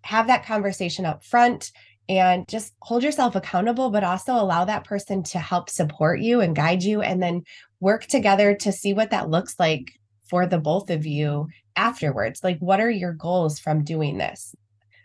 have 0.03 0.29
that 0.29 0.47
conversation 0.47 1.05
up 1.05 1.25
front 1.25 1.73
and 2.09 2.47
just 2.49 2.73
hold 2.83 3.03
yourself 3.03 3.35
accountable, 3.35 3.91
but 3.91 4.05
also 4.05 4.35
allow 4.35 4.65
that 4.65 4.85
person 4.85 5.23
to 5.25 5.39
help 5.39 5.71
support 5.71 6.21
you 6.21 6.41
and 6.41 6.55
guide 6.55 6.83
you, 6.83 7.03
and 7.03 7.23
then 7.23 7.43
work 7.81 8.07
together 8.07 8.55
to 8.55 8.73
see 8.73 8.95
what 8.95 9.11
that 9.11 9.31
looks 9.31 9.57
like 9.59 9.99
for 10.29 10.47
the 10.47 10.59
both 10.59 10.91
of 10.91 11.07
you 11.07 11.49
afterwards. 11.77 12.43
Like, 12.43 12.59
what 12.59 12.81
are 12.81 12.91
your 12.91 13.13
goals 13.13 13.59
from 13.59 13.85
doing 13.85 14.19
this? 14.19 14.55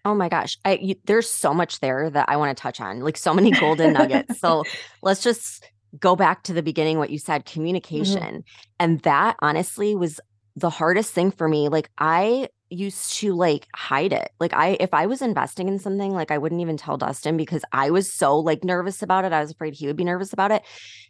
Oh 0.04 0.16
my 0.16 0.30
gosh, 0.30 0.58
I, 0.66 0.80
you, 0.82 0.96
there's 1.06 1.30
so 1.30 1.54
much 1.54 1.80
there 1.80 2.10
that 2.10 2.26
I 2.28 2.38
want 2.38 2.56
to 2.58 2.62
touch 2.62 2.82
on, 2.82 3.02
like 3.02 3.18
so 3.18 3.34
many 3.34 3.52
golden 3.52 3.94
nuggets. 3.94 4.40
so 4.40 4.64
let's 5.04 5.22
just 5.22 5.64
go 6.00 6.16
back 6.16 6.44
to 6.44 6.54
the 6.54 6.64
beginning, 6.64 6.98
what 6.98 7.10
you 7.10 7.20
said 7.20 7.46
mm-hmm. 7.46 7.54
communication. 7.54 8.18
Mm-hmm. 8.18 8.40
And 8.80 9.00
that 9.02 9.36
honestly 9.40 9.96
was 9.96 10.20
the 10.56 10.70
hardest 10.70 11.14
thing 11.14 11.32
for 11.32 11.48
me. 11.48 11.70
Like, 11.70 11.90
I 11.98 12.50
used 12.72 13.14
to 13.18 13.34
like 13.34 13.68
hide 13.76 14.14
it. 14.14 14.32
Like 14.40 14.54
I 14.54 14.78
if 14.80 14.94
I 14.94 15.06
was 15.06 15.22
investing 15.22 15.68
in 15.68 15.80
something, 15.80 16.14
like 16.14 16.32
I 16.32 16.38
wouldn't 16.38 16.62
even 16.62 16.78
tell 16.78 16.98
Dustin 16.98 17.38
because 17.38 17.64
I 17.72 17.90
was 17.92 18.12
so 18.12 18.38
like 18.40 18.64
nervous 18.64 19.02
about 19.02 19.26
it. 19.26 19.34
I 19.34 19.42
was 19.42 19.52
afraid 19.52 19.74
he 19.74 19.88
would 19.88 19.98
be 19.98 20.04
nervous 20.04 20.34
about 20.34 20.52
it. 20.52 20.64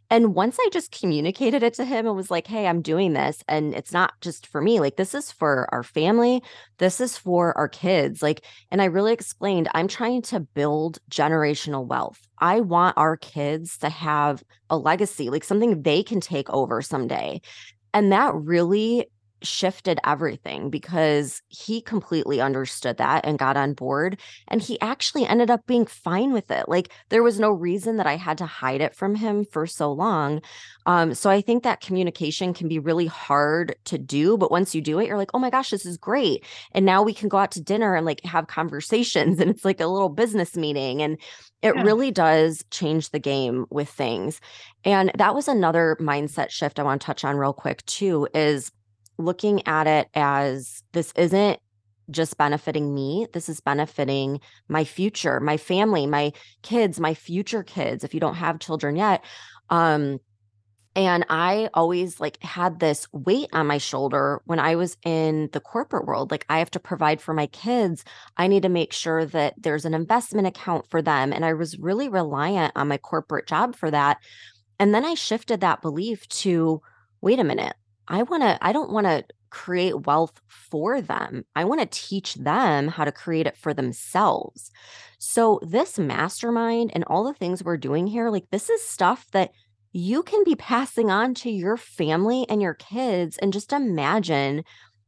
And 0.10 0.36
once 0.36 0.58
I 0.60 0.70
just 0.74 0.92
communicated 0.92 1.64
it 1.64 1.74
to 1.76 1.86
him 1.86 2.06
and 2.08 2.16
was 2.16 2.32
like, 2.32 2.48
"Hey, 2.48 2.68
I'm 2.68 2.82
doing 2.82 3.14
this 3.14 3.44
and 3.48 3.74
it's 3.74 3.94
not 3.94 4.14
just 4.22 4.48
for 4.48 4.62
me. 4.62 4.80
Like 4.80 4.98
this 4.98 5.14
is 5.14 5.32
for 5.32 5.68
our 5.74 5.84
family. 5.84 6.44
This 6.80 7.00
is 7.00 7.18
for 7.18 7.58
our 7.58 7.70
kids." 7.70 8.22
Like 8.22 8.44
and 8.72 8.82
I 8.82 8.86
really 8.86 9.14
explained, 9.14 9.70
I'm 9.74 9.88
trying 9.88 10.24
to 10.24 10.40
build 10.42 11.00
generational 11.10 11.86
wealth. 11.86 12.20
I 12.40 12.62
want 12.62 12.98
our 12.98 13.18
kids 13.18 13.78
to 13.80 13.90
have 13.90 14.44
a 14.70 14.78
legacy, 14.78 15.30
like 15.30 15.44
something 15.44 15.84
they 15.84 16.04
can 16.04 16.20
take 16.22 16.50
over 16.50 16.82
someday. 16.82 17.42
And 17.94 18.12
that 18.12 18.34
really 18.34 19.08
shifted 19.44 20.00
everything 20.06 20.70
because 20.70 21.42
he 21.48 21.82
completely 21.82 22.42
understood 22.42 22.98
that 22.98 23.26
and 23.26 23.40
got 23.40 23.58
on 23.58 23.74
board. 23.74 24.20
And 24.48 24.62
he 24.62 24.80
actually 24.82 25.26
ended 25.26 25.50
up 25.50 25.66
being 25.66 25.86
fine 25.86 26.34
with 26.34 26.52
it. 26.52 26.68
Like 26.68 26.92
there 27.10 27.24
was 27.24 27.40
no 27.40 27.52
reason 27.52 27.98
that 27.98 28.08
I 28.08 28.16
had 28.16 28.38
to 28.40 28.46
hide 28.46 28.82
it 28.82 28.96
from 28.96 29.16
him 29.16 29.46
for 29.46 29.66
so 29.66 29.92
long. 29.92 30.42
Um, 30.86 31.14
so 31.14 31.30
I 31.30 31.42
think 31.42 31.64
that 31.64 31.82
communication 31.82 32.54
can 32.54 32.68
be 32.68 32.80
really 32.80 33.06
hard 33.06 33.76
to 33.86 33.98
do. 33.98 34.38
But 34.38 34.52
once 34.52 34.74
you 34.74 34.82
do 34.82 35.00
it, 35.00 35.08
you're 35.08 35.18
like, 35.18 35.32
oh 35.34 35.40
my 35.40 35.50
gosh, 35.50 35.70
this 35.70 35.86
is 35.86 35.98
great. 35.98 36.46
And 36.72 36.86
now 36.86 37.04
we 37.04 37.14
can 37.14 37.30
go 37.30 37.38
out 37.38 37.52
to 37.52 37.62
dinner 37.62 37.96
and 37.96 38.06
like 38.06 38.24
have 38.24 38.48
conversations. 38.48 39.40
And 39.42 39.50
it's 39.50 39.66
like 39.66 39.82
a 39.82 39.88
little 39.88 40.10
business 40.10 40.56
meeting. 40.56 41.02
And 41.02 41.18
it 41.62 41.76
yeah. 41.76 41.82
really 41.82 42.12
does 42.12 42.64
change 42.70 43.10
the 43.10 43.20
game 43.20 43.66
with 43.70 43.90
things. 43.90 44.40
And 44.84 45.12
that 45.18 45.34
was 45.34 45.48
another 45.48 45.98
mindset 46.00 46.52
shift 46.52 46.80
I 46.80 46.84
want 46.84 47.02
to 47.02 47.06
touch 47.06 47.24
on 47.24 47.38
real 47.38 47.54
quick, 47.54 47.86
too, 47.86 48.28
is 48.34 48.72
looking 49.22 49.68
at 49.68 49.88
it 49.88 50.10
as 50.14 50.84
this 50.92 51.14
isn't 51.16 51.60
just 52.10 52.38
benefiting 52.38 52.94
me. 52.94 53.28
This 53.34 53.48
is 53.48 53.62
benefiting 53.62 54.42
my 54.68 54.84
future, 54.84 55.40
my 55.40 55.58
family, 55.58 56.06
my 56.08 56.34
kids, 56.62 57.00
my 57.00 57.14
future 57.14 57.64
kids, 57.64 58.04
if 58.04 58.14
you 58.14 58.20
don't 58.20 58.36
have 58.36 58.60
children 58.60 58.96
yet. 58.96 59.24
Um, 59.70 60.20
and 60.94 61.26
I 61.30 61.70
always 61.74 62.20
like 62.20 62.42
had 62.44 62.80
this 62.80 63.08
weight 63.14 63.48
on 63.54 63.66
my 63.66 63.78
shoulder 63.78 64.42
when 64.44 64.60
I 64.60 64.76
was 64.76 64.98
in 65.06 65.50
the 65.54 65.62
corporate 65.62 66.06
world. 66.06 66.32
Like 66.32 66.46
I 66.50 66.60
have 66.60 66.72
to 66.72 66.82
provide 66.82 67.22
for 67.22 67.34
my 67.34 67.48
kids. 67.48 68.04
I 68.36 68.48
need 68.48 68.64
to 68.64 68.70
make 68.70 68.92
sure 68.92 69.26
that 69.28 69.54
there's 69.58 69.86
an 69.86 69.94
investment 69.94 70.48
account 70.48 70.90
for 70.90 71.02
them. 71.02 71.32
And 71.32 71.46
I 71.46 71.54
was 71.54 71.80
really 71.80 72.10
reliant 72.10 72.74
on 72.76 72.90
my 72.90 72.98
corporate 72.98 73.48
job 73.48 73.76
for 73.76 73.90
that. 73.90 74.18
And 74.80 74.94
then 74.94 75.06
I 75.06 75.14
shifted 75.14 75.62
that 75.62 75.82
belief 75.82 76.28
to 76.30 76.82
wait 77.22 77.40
a 77.40 77.44
minute, 77.46 77.76
I 78.12 78.24
want 78.24 78.44
to, 78.44 78.58
I 78.62 78.74
don't 78.74 78.92
want 78.92 79.08
to 79.08 79.24
create 79.50 80.06
wealth 80.06 80.42
for 80.48 81.02
them. 81.02 81.46
I 81.56 81.64
want 81.64 81.80
to 81.80 81.88
teach 81.88 82.36
them 82.36 82.90
how 82.90 83.06
to 83.06 83.12
create 83.12 83.48
it 83.48 83.58
for 83.58 83.74
themselves. 83.74 84.70
So, 85.18 85.60
this 85.64 85.98
mastermind 85.98 86.92
and 86.94 87.06
all 87.06 87.24
the 87.24 87.34
things 87.34 87.64
we're 87.64 87.78
doing 87.78 88.08
here, 88.08 88.30
like 88.30 88.50
this 88.52 88.70
is 88.70 88.86
stuff 88.86 89.28
that 89.32 89.52
you 89.94 90.24
can 90.24 90.44
be 90.44 90.56
passing 90.56 91.10
on 91.10 91.34
to 91.36 91.50
your 91.50 91.78
family 91.78 92.46
and 92.50 92.62
your 92.62 92.74
kids. 92.74 93.38
And 93.38 93.54
just 93.54 93.72
imagine 93.72 94.64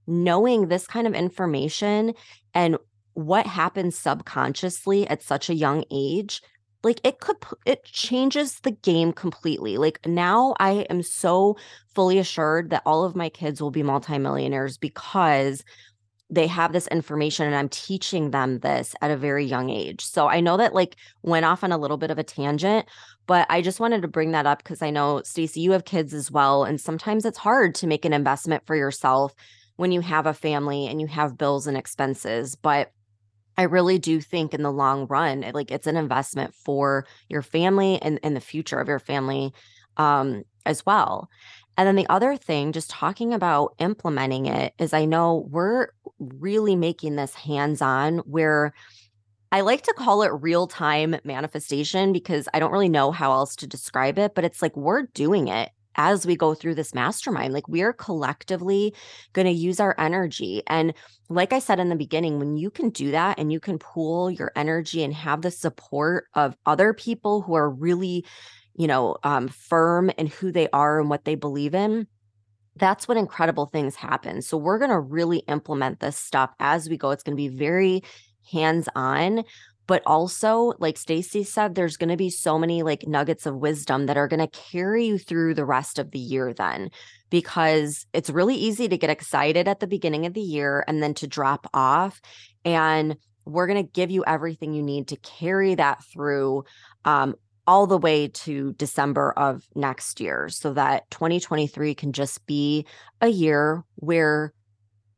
knowing 0.07 0.67
this 0.67 0.87
kind 0.87 1.05
of 1.05 1.13
information 1.13 2.13
and 2.53 2.77
what 3.13 3.45
happens 3.45 3.97
subconsciously 3.97 5.07
at 5.07 5.21
such 5.21 5.49
a 5.49 5.55
young 5.55 5.83
age 5.91 6.41
like 6.83 6.99
it 7.03 7.19
could 7.19 7.37
it 7.65 7.83
changes 7.85 8.59
the 8.59 8.71
game 8.71 9.11
completely 9.11 9.77
like 9.77 9.99
now 10.05 10.53
i 10.59 10.85
am 10.89 11.01
so 11.01 11.57
fully 11.95 12.19
assured 12.19 12.69
that 12.69 12.83
all 12.85 13.03
of 13.03 13.15
my 13.15 13.29
kids 13.29 13.61
will 13.61 13.71
be 13.71 13.83
multimillionaires 13.83 14.77
because 14.77 15.63
they 16.29 16.47
have 16.47 16.73
this 16.73 16.87
information 16.87 17.45
and 17.45 17.55
i'm 17.55 17.69
teaching 17.69 18.31
them 18.31 18.59
this 18.59 18.95
at 19.01 19.11
a 19.11 19.17
very 19.17 19.45
young 19.45 19.69
age. 19.69 20.03
So 20.03 20.27
i 20.27 20.39
know 20.39 20.57
that 20.57 20.73
like 20.73 20.95
went 21.21 21.45
off 21.45 21.63
on 21.63 21.71
a 21.71 21.77
little 21.77 21.97
bit 21.97 22.11
of 22.11 22.17
a 22.17 22.23
tangent 22.23 22.87
but 23.27 23.45
i 23.49 23.61
just 23.61 23.79
wanted 23.79 24.01
to 24.01 24.07
bring 24.07 24.31
that 24.31 24.45
up 24.45 24.59
because 24.59 24.81
i 24.81 24.89
know 24.89 25.21
stacy 25.23 25.61
you 25.61 25.71
have 25.71 25.85
kids 25.85 26.13
as 26.13 26.31
well 26.31 26.63
and 26.63 26.79
sometimes 26.79 27.25
it's 27.25 27.37
hard 27.37 27.75
to 27.75 27.87
make 27.87 28.05
an 28.05 28.13
investment 28.13 28.65
for 28.65 28.75
yourself 28.75 29.33
when 29.75 29.91
you 29.91 30.01
have 30.01 30.25
a 30.25 30.33
family 30.33 30.87
and 30.87 31.01
you 31.01 31.07
have 31.07 31.37
bills 31.37 31.67
and 31.67 31.77
expenses 31.77 32.55
but 32.55 32.91
I 33.57 33.63
really 33.63 33.99
do 33.99 34.19
think 34.19 34.53
in 34.53 34.63
the 34.63 34.71
long 34.71 35.07
run, 35.07 35.45
like 35.53 35.71
it's 35.71 35.87
an 35.87 35.97
investment 35.97 36.53
for 36.55 37.05
your 37.29 37.41
family 37.41 38.01
and, 38.01 38.19
and 38.23 38.35
the 38.35 38.41
future 38.41 38.79
of 38.79 38.87
your 38.87 38.99
family 38.99 39.53
um, 39.97 40.43
as 40.65 40.85
well. 40.85 41.29
And 41.77 41.87
then 41.87 41.95
the 41.95 42.09
other 42.09 42.35
thing, 42.37 42.71
just 42.71 42.89
talking 42.89 43.33
about 43.33 43.73
implementing 43.79 44.45
it, 44.45 44.73
is 44.77 44.93
I 44.93 45.05
know 45.05 45.47
we're 45.49 45.87
really 46.19 46.75
making 46.75 47.15
this 47.15 47.33
hands 47.33 47.81
on 47.81 48.19
where 48.19 48.73
I 49.51 49.61
like 49.61 49.83
to 49.83 49.93
call 49.93 50.23
it 50.23 50.31
real 50.41 50.67
time 50.67 51.15
manifestation 51.23 52.11
because 52.11 52.47
I 52.53 52.59
don't 52.59 52.71
really 52.71 52.89
know 52.89 53.11
how 53.11 53.31
else 53.31 53.55
to 53.57 53.67
describe 53.67 54.17
it, 54.17 54.33
but 54.33 54.43
it's 54.43 54.61
like 54.61 54.75
we're 54.75 55.03
doing 55.13 55.47
it 55.47 55.69
as 55.95 56.25
we 56.25 56.35
go 56.35 56.53
through 56.53 56.75
this 56.75 56.93
mastermind. 56.93 57.53
Like 57.53 57.67
we 57.67 57.81
are 57.81 57.93
collectively 57.93 58.93
going 59.33 59.47
to 59.47 59.51
use 59.51 59.79
our 59.79 59.95
energy. 59.97 60.63
And 60.67 60.93
like 61.29 61.53
I 61.53 61.59
said 61.59 61.79
in 61.79 61.89
the 61.89 61.95
beginning, 61.95 62.39
when 62.39 62.57
you 62.57 62.69
can 62.69 62.89
do 62.89 63.11
that 63.11 63.39
and 63.39 63.51
you 63.51 63.59
can 63.59 63.79
pool 63.79 64.29
your 64.29 64.51
energy 64.55 65.03
and 65.03 65.13
have 65.13 65.41
the 65.41 65.51
support 65.51 66.25
of 66.33 66.55
other 66.65 66.93
people 66.93 67.41
who 67.41 67.53
are 67.55 67.69
really 67.69 68.25
you 68.75 68.87
know, 68.87 69.17
um, 69.23 69.47
firm 69.47 70.09
in 70.17 70.27
who 70.27 70.51
they 70.51 70.67
are 70.73 70.99
and 70.99 71.09
what 71.09 71.25
they 71.25 71.35
believe 71.35 71.75
in, 71.75 72.07
that's 72.75 73.07
when 73.07 73.17
incredible 73.17 73.67
things 73.67 73.95
happen. 73.95 74.41
So 74.41 74.57
we're 74.57 74.79
going 74.79 74.89
to 74.89 74.99
really 74.99 75.39
implement 75.47 75.99
this 75.99 76.17
stuff 76.17 76.51
as 76.59 76.89
we 76.89 76.97
go. 76.97 77.11
It's 77.11 77.23
going 77.23 77.37
to 77.37 77.49
be 77.49 77.55
very 77.55 78.01
hands 78.51 78.89
on, 78.95 79.43
but 79.87 80.01
also 80.05 80.73
like 80.79 80.97
Stacy 80.97 81.43
said 81.43 81.75
there's 81.75 81.97
going 81.97 82.09
to 82.09 82.17
be 82.17 82.29
so 82.29 82.57
many 82.57 82.83
like 82.83 83.07
nuggets 83.07 83.45
of 83.45 83.55
wisdom 83.55 84.05
that 84.05 84.17
are 84.17 84.27
going 84.27 84.39
to 84.39 84.59
carry 84.71 85.05
you 85.05 85.17
through 85.17 85.53
the 85.53 85.65
rest 85.65 85.99
of 85.99 86.11
the 86.11 86.19
year 86.19 86.53
then 86.53 86.89
because 87.29 88.05
it's 88.13 88.29
really 88.29 88.55
easy 88.55 88.87
to 88.87 88.97
get 88.97 89.09
excited 89.09 89.67
at 89.67 89.79
the 89.79 89.87
beginning 89.87 90.25
of 90.25 90.33
the 90.33 90.41
year 90.41 90.83
and 90.87 91.01
then 91.01 91.13
to 91.15 91.27
drop 91.27 91.67
off 91.73 92.21
and 92.65 93.17
we're 93.45 93.67
going 93.67 93.85
to 93.85 93.91
give 93.91 94.09
you 94.09 94.23
everything 94.25 94.73
you 94.73 94.83
need 94.83 95.09
to 95.09 95.17
carry 95.17 95.75
that 95.75 96.03
through 96.05 96.63
um, 97.05 97.35
all 97.65 97.87
the 97.87 97.97
way 97.97 98.27
to 98.27 98.73
December 98.73 99.31
of 99.33 99.67
next 99.75 100.19
year 100.19 100.49
so 100.49 100.73
that 100.73 101.09
2023 101.11 101.95
can 101.95 102.13
just 102.13 102.45
be 102.45 102.85
a 103.21 103.27
year 103.27 103.83
where 103.95 104.53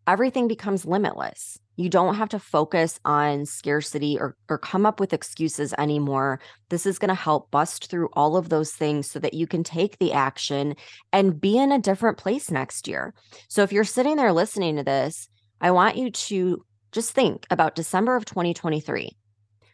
everything 0.08 0.48
becomes 0.48 0.86
limitless. 0.86 1.60
You 1.78 1.90
don't 1.90 2.16
have 2.16 2.30
to 2.30 2.40
focus 2.40 3.00
on 3.04 3.46
scarcity 3.46 4.18
or, 4.20 4.38
or 4.50 4.58
come 4.58 4.86
up 4.86 5.00
with 5.00 5.14
excuses 5.14 5.74
anymore. 5.78 6.40
This 6.70 6.86
is 6.86 7.00
going 7.00 7.10
to 7.10 7.16
help 7.16 7.52
bust 7.52 7.90
through 7.90 8.10
all 8.14 8.38
of 8.38 8.50
those 8.50 8.72
things 8.72 9.10
so 9.10 9.20
that 9.20 9.34
you 9.34 9.46
can 9.46 9.64
take 9.64 9.98
the 9.98 10.14
action 10.14 10.76
and 11.12 11.40
be 11.40 11.58
in 11.58 11.72
a 11.72 11.80
different 11.80 12.18
place 12.18 12.50
next 12.50 12.88
year. 12.88 13.14
So 13.50 13.64
if 13.64 13.74
you're 13.74 13.84
sitting 13.84 14.16
there 14.16 14.32
listening 14.32 14.78
to 14.78 14.84
this, 14.84 15.28
I 15.60 15.72
want 15.72 15.98
you 15.98 16.12
to 16.12 16.66
just 16.92 17.12
think 17.12 17.46
about 17.50 17.76
December 17.76 18.16
of 18.16 18.24
2023. 18.24 19.12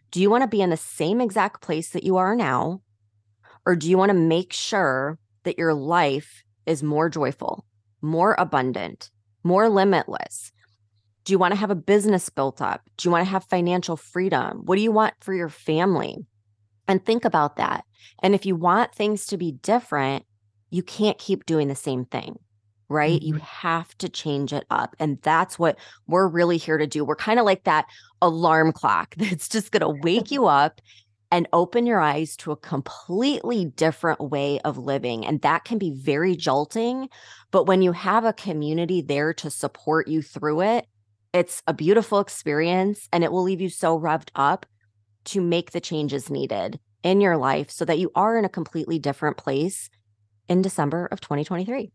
Do 0.09 0.21
you 0.21 0.29
want 0.29 0.41
to 0.41 0.47
be 0.47 0.61
in 0.61 0.71
the 0.71 0.77
same 0.77 1.21
exact 1.21 1.61
place 1.61 1.91
that 1.91 2.03
you 2.03 2.17
are 2.17 2.35
now? 2.35 2.81
Or 3.65 3.75
do 3.75 3.89
you 3.89 3.97
want 3.97 4.09
to 4.09 4.17
make 4.17 4.53
sure 4.53 5.19
that 5.43 5.59
your 5.59 5.73
life 5.73 6.43
is 6.65 6.81
more 6.81 7.09
joyful, 7.09 7.65
more 8.01 8.35
abundant, 8.39 9.11
more 9.43 9.69
limitless? 9.69 10.50
Do 11.31 11.35
you 11.35 11.39
want 11.39 11.53
to 11.53 11.59
have 11.61 11.71
a 11.71 11.75
business 11.75 12.27
built 12.27 12.61
up? 12.61 12.81
Do 12.97 13.07
you 13.07 13.11
want 13.13 13.25
to 13.25 13.31
have 13.31 13.45
financial 13.45 13.95
freedom? 13.95 14.63
What 14.65 14.75
do 14.75 14.81
you 14.81 14.91
want 14.91 15.13
for 15.21 15.33
your 15.33 15.47
family? 15.47 16.17
And 16.89 17.05
think 17.05 17.23
about 17.23 17.55
that. 17.55 17.85
And 18.21 18.35
if 18.35 18.45
you 18.45 18.53
want 18.53 18.93
things 18.93 19.25
to 19.27 19.37
be 19.37 19.53
different, 19.53 20.25
you 20.71 20.83
can't 20.83 21.17
keep 21.17 21.45
doing 21.45 21.69
the 21.69 21.75
same 21.75 22.03
thing 22.03 22.35
right? 22.89 23.21
Mm-hmm. 23.21 23.27
You 23.27 23.33
have 23.35 23.97
to 23.99 24.09
change 24.09 24.51
it 24.51 24.65
up. 24.69 24.97
And 24.99 25.17
that's 25.21 25.57
what 25.57 25.79
we're 26.07 26.27
really 26.27 26.57
here 26.57 26.77
to 26.77 26.85
do. 26.85 27.05
We're 27.05 27.15
kind 27.15 27.39
of 27.39 27.45
like 27.45 27.63
that 27.63 27.85
alarm 28.21 28.73
clock 28.73 29.15
that's 29.17 29.47
just 29.47 29.71
going 29.71 29.79
to 29.79 30.01
wake 30.03 30.31
you 30.31 30.47
up 30.47 30.81
and 31.31 31.47
open 31.53 31.85
your 31.85 32.01
eyes 32.01 32.35
to 32.35 32.51
a 32.51 32.57
completely 32.57 33.63
different 33.63 34.19
way 34.19 34.59
of 34.65 34.77
living. 34.77 35.25
And 35.25 35.41
that 35.43 35.63
can 35.63 35.77
be 35.77 35.91
very 35.91 36.35
jolting. 36.35 37.07
But 37.51 37.67
when 37.67 37.81
you 37.81 37.93
have 37.93 38.25
a 38.25 38.33
community 38.33 39.01
there 39.01 39.33
to 39.35 39.49
support 39.49 40.09
you 40.09 40.21
through 40.21 40.63
it, 40.63 40.87
it's 41.33 41.63
a 41.67 41.73
beautiful 41.73 42.19
experience 42.19 43.07
and 43.11 43.23
it 43.23 43.31
will 43.31 43.43
leave 43.43 43.61
you 43.61 43.69
so 43.69 43.99
revved 43.99 44.29
up 44.35 44.65
to 45.25 45.41
make 45.41 45.71
the 45.71 45.81
changes 45.81 46.29
needed 46.29 46.79
in 47.03 47.21
your 47.21 47.37
life 47.37 47.69
so 47.69 47.85
that 47.85 47.99
you 47.99 48.11
are 48.15 48.37
in 48.37 48.45
a 48.45 48.49
completely 48.49 48.99
different 48.99 49.37
place 49.37 49.89
in 50.47 50.61
December 50.61 51.07
of 51.11 51.21
2023. 51.21 51.91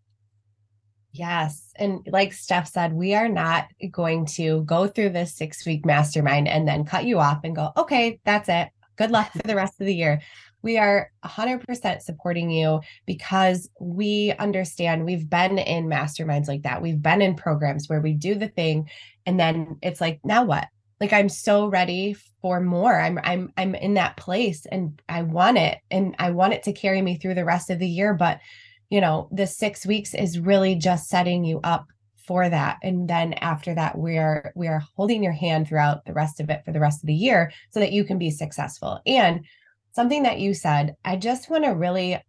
Yes. 1.12 1.72
And 1.76 2.06
like 2.10 2.32
Steph 2.32 2.68
said, 2.68 2.92
we 2.92 3.14
are 3.14 3.28
not 3.28 3.68
going 3.90 4.26
to 4.26 4.62
go 4.64 4.86
through 4.86 5.10
this 5.10 5.34
six 5.34 5.64
week 5.64 5.86
mastermind 5.86 6.46
and 6.46 6.68
then 6.68 6.84
cut 6.84 7.04
you 7.04 7.18
off 7.18 7.40
and 7.42 7.56
go, 7.56 7.72
okay, 7.76 8.20
that's 8.24 8.48
it. 8.48 8.68
Good 8.96 9.10
luck 9.10 9.32
for 9.32 9.46
the 9.46 9.56
rest 9.56 9.80
of 9.80 9.86
the 9.86 9.94
year. 9.94 10.20
We 10.62 10.78
are 10.78 11.10
100% 11.24 12.02
supporting 12.02 12.50
you 12.50 12.80
because 13.06 13.68
we 13.80 14.32
understand 14.38 15.04
we've 15.04 15.28
been 15.28 15.58
in 15.58 15.86
masterminds 15.86 16.48
like 16.48 16.62
that. 16.62 16.82
We've 16.82 17.00
been 17.00 17.22
in 17.22 17.36
programs 17.36 17.88
where 17.88 18.00
we 18.00 18.14
do 18.14 18.34
the 18.34 18.48
thing 18.48 18.90
and 19.26 19.38
then 19.38 19.78
it's 19.82 20.00
like, 20.00 20.20
now 20.24 20.44
what? 20.44 20.66
Like 21.00 21.12
I'm 21.12 21.28
so 21.28 21.66
ready 21.66 22.16
for 22.40 22.60
more. 22.60 22.98
I'm 22.98 23.20
I'm 23.22 23.52
I'm 23.56 23.74
in 23.74 23.94
that 23.94 24.16
place 24.16 24.64
and 24.66 25.00
I 25.08 25.22
want 25.22 25.58
it 25.58 25.78
and 25.90 26.16
I 26.18 26.30
want 26.30 26.54
it 26.54 26.62
to 26.64 26.72
carry 26.72 27.02
me 27.02 27.18
through 27.18 27.34
the 27.34 27.44
rest 27.44 27.70
of 27.70 27.78
the 27.78 27.88
year, 27.88 28.14
but 28.14 28.40
you 28.88 29.00
know, 29.00 29.28
the 29.32 29.46
six 29.46 29.84
weeks 29.84 30.14
is 30.14 30.38
really 30.38 30.74
just 30.74 31.08
setting 31.08 31.44
you 31.44 31.60
up 31.64 31.86
for 32.26 32.48
that. 32.48 32.78
And 32.82 33.08
then 33.08 33.34
after 33.34 33.74
that, 33.74 33.98
we're 33.98 34.52
we 34.56 34.68
are 34.68 34.82
holding 34.96 35.22
your 35.22 35.32
hand 35.32 35.68
throughout 35.68 36.04
the 36.04 36.12
rest 36.12 36.40
of 36.40 36.50
it 36.50 36.62
for 36.64 36.72
the 36.72 36.80
rest 36.80 37.02
of 37.02 37.06
the 37.06 37.14
year 37.14 37.52
so 37.70 37.80
that 37.80 37.92
you 37.92 38.04
can 38.04 38.18
be 38.18 38.30
successful. 38.30 39.00
And 39.06 39.44
something 39.96 40.22
that 40.22 40.38
you 40.38 40.54
said, 40.54 40.94
I 41.04 41.16
just 41.16 41.50
want 41.50 41.64
to 41.64 41.70
really 41.70 42.22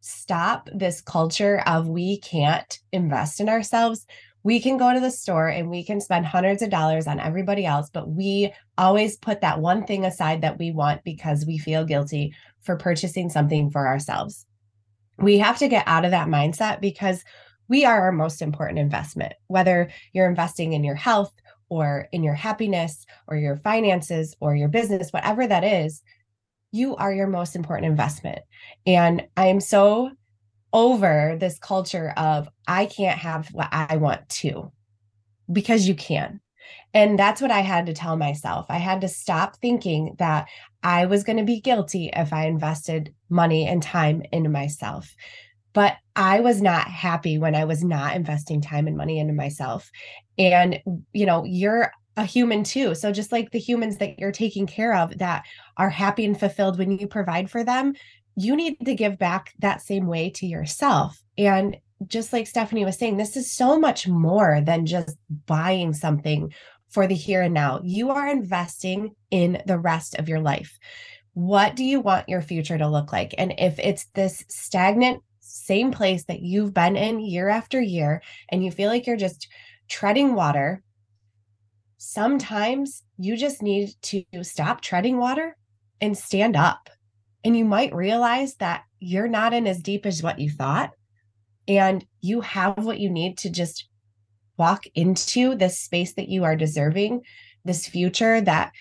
stop 0.00 0.68
this 0.74 1.00
culture 1.00 1.62
of 1.66 1.88
we 1.88 2.18
can't 2.18 2.78
invest 2.90 3.38
in 3.38 3.48
ourselves. 3.48 4.04
We 4.42 4.58
can 4.58 4.76
go 4.78 4.92
to 4.92 4.98
the 4.98 5.10
store 5.12 5.46
and 5.46 5.70
we 5.70 5.84
can 5.84 6.00
spend 6.00 6.26
hundreds 6.26 6.62
of 6.62 6.70
dollars 6.70 7.06
on 7.06 7.20
everybody 7.20 7.64
else, 7.64 7.90
but 7.92 8.08
we 8.08 8.52
always 8.76 9.16
put 9.16 9.42
that 9.42 9.60
one 9.60 9.86
thing 9.86 10.04
aside 10.04 10.40
that 10.40 10.58
we 10.58 10.72
want 10.72 11.04
because 11.04 11.46
we 11.46 11.58
feel 11.58 11.84
guilty 11.84 12.34
for 12.62 12.76
purchasing 12.76 13.30
something 13.30 13.70
for 13.70 13.86
ourselves 13.86 14.46
we 15.20 15.38
have 15.38 15.58
to 15.58 15.68
get 15.68 15.86
out 15.86 16.04
of 16.04 16.10
that 16.10 16.28
mindset 16.28 16.80
because 16.80 17.22
we 17.68 17.84
are 17.84 18.00
our 18.00 18.12
most 18.12 18.42
important 18.42 18.78
investment, 18.78 19.34
whether 19.46 19.90
you're 20.12 20.28
investing 20.28 20.72
in 20.72 20.82
your 20.82 20.94
health 20.94 21.32
or 21.68 22.08
in 22.10 22.24
your 22.24 22.34
happiness 22.34 23.06
or 23.28 23.36
your 23.36 23.56
finances 23.56 24.34
or 24.40 24.56
your 24.56 24.68
business, 24.68 25.12
whatever 25.12 25.46
that 25.46 25.62
is, 25.62 26.02
you 26.72 26.96
are 26.96 27.12
your 27.12 27.26
most 27.26 27.56
important 27.56 27.90
investment. 27.90 28.40
And 28.86 29.26
I 29.36 29.46
am 29.46 29.60
so 29.60 30.10
over 30.72 31.36
this 31.38 31.58
culture 31.58 32.12
of 32.16 32.48
I 32.66 32.86
can't 32.86 33.18
have 33.18 33.48
what 33.48 33.68
I 33.72 33.96
want 33.96 34.28
to 34.28 34.72
because 35.52 35.88
you 35.88 35.94
can. 35.94 36.40
And 36.94 37.18
that's 37.18 37.40
what 37.40 37.50
I 37.50 37.60
had 37.60 37.86
to 37.86 37.92
tell 37.92 38.16
myself. 38.16 38.66
I 38.68 38.78
had 38.78 39.00
to 39.00 39.08
stop 39.08 39.56
thinking 39.56 40.14
that 40.18 40.48
I 40.82 41.06
was 41.06 41.24
going 41.24 41.38
to 41.38 41.44
be 41.44 41.60
guilty 41.60 42.10
if 42.14 42.32
I 42.32 42.46
invested 42.46 43.14
money 43.28 43.66
and 43.66 43.82
time 43.82 44.22
into 44.32 44.50
myself. 44.50 45.12
But 45.72 45.94
I 46.16 46.40
was 46.40 46.60
not 46.60 46.88
happy 46.88 47.38
when 47.38 47.54
I 47.54 47.64
was 47.64 47.84
not 47.84 48.16
investing 48.16 48.60
time 48.60 48.86
and 48.88 48.96
money 48.96 49.18
into 49.18 49.32
myself. 49.32 49.90
And, 50.36 50.80
you 51.12 51.26
know, 51.26 51.44
you're 51.44 51.92
a 52.20 52.24
human 52.24 52.62
too. 52.62 52.94
So 52.94 53.12
just 53.12 53.32
like 53.32 53.50
the 53.50 53.58
humans 53.58 53.96
that 53.96 54.18
you're 54.18 54.30
taking 54.30 54.66
care 54.66 54.94
of 54.94 55.16
that 55.18 55.46
are 55.78 55.88
happy 55.88 56.26
and 56.26 56.38
fulfilled 56.38 56.78
when 56.78 56.98
you 56.98 57.06
provide 57.06 57.50
for 57.50 57.64
them, 57.64 57.94
you 58.36 58.54
need 58.54 58.76
to 58.84 58.94
give 58.94 59.18
back 59.18 59.54
that 59.60 59.80
same 59.80 60.06
way 60.06 60.30
to 60.30 60.46
yourself. 60.46 61.20
And 61.38 61.78
just 62.06 62.32
like 62.32 62.46
Stephanie 62.46 62.84
was 62.84 62.98
saying, 62.98 63.16
this 63.16 63.36
is 63.36 63.50
so 63.50 63.78
much 63.78 64.06
more 64.06 64.60
than 64.60 64.84
just 64.84 65.16
buying 65.46 65.94
something 65.94 66.52
for 66.90 67.06
the 67.06 67.14
here 67.14 67.42
and 67.42 67.54
now. 67.54 67.80
You 67.82 68.10
are 68.10 68.28
investing 68.28 69.14
in 69.30 69.62
the 69.66 69.78
rest 69.78 70.14
of 70.16 70.28
your 70.28 70.40
life. 70.40 70.78
What 71.32 71.74
do 71.74 71.84
you 71.84 72.00
want 72.00 72.28
your 72.28 72.42
future 72.42 72.76
to 72.76 72.88
look 72.88 73.12
like? 73.12 73.34
And 73.38 73.54
if 73.56 73.78
it's 73.78 74.06
this 74.14 74.44
stagnant, 74.48 75.22
same 75.40 75.90
place 75.90 76.24
that 76.24 76.40
you've 76.40 76.74
been 76.74 76.96
in 76.96 77.20
year 77.20 77.48
after 77.48 77.80
year, 77.80 78.22
and 78.50 78.62
you 78.62 78.70
feel 78.70 78.90
like 78.90 79.06
you're 79.06 79.16
just 79.16 79.48
treading 79.88 80.34
water, 80.34 80.82
sometimes 82.02 83.02
you 83.18 83.36
just 83.36 83.60
need 83.60 83.90
to 84.00 84.24
stop 84.40 84.80
treading 84.80 85.18
water 85.18 85.54
and 86.00 86.16
stand 86.16 86.56
up. 86.56 86.88
And 87.44 87.54
you 87.54 87.66
might 87.66 87.94
realize 87.94 88.54
that 88.54 88.84
you're 89.00 89.28
not 89.28 89.52
in 89.52 89.66
as 89.66 89.82
deep 89.82 90.06
as 90.06 90.22
what 90.22 90.38
you 90.38 90.50
thought. 90.50 90.92
And 91.68 92.04
you 92.22 92.40
have 92.40 92.78
what 92.78 93.00
you 93.00 93.10
need 93.10 93.36
to 93.38 93.50
just 93.50 93.86
walk 94.56 94.84
into 94.94 95.54
this 95.54 95.78
space 95.78 96.14
that 96.14 96.30
you 96.30 96.44
are 96.44 96.56
deserving, 96.56 97.20
this 97.66 97.86
future 97.86 98.40
that 98.40 98.72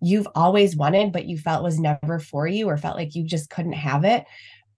you've 0.00 0.28
always 0.34 0.76
wanted, 0.76 1.12
but 1.12 1.26
you 1.26 1.38
felt 1.38 1.62
was 1.62 1.78
never 1.78 2.18
for 2.18 2.44
you 2.48 2.68
or 2.68 2.76
felt 2.76 2.96
like 2.96 3.14
you 3.14 3.24
just 3.24 3.50
couldn't 3.50 3.74
have 3.74 4.04
it. 4.04 4.24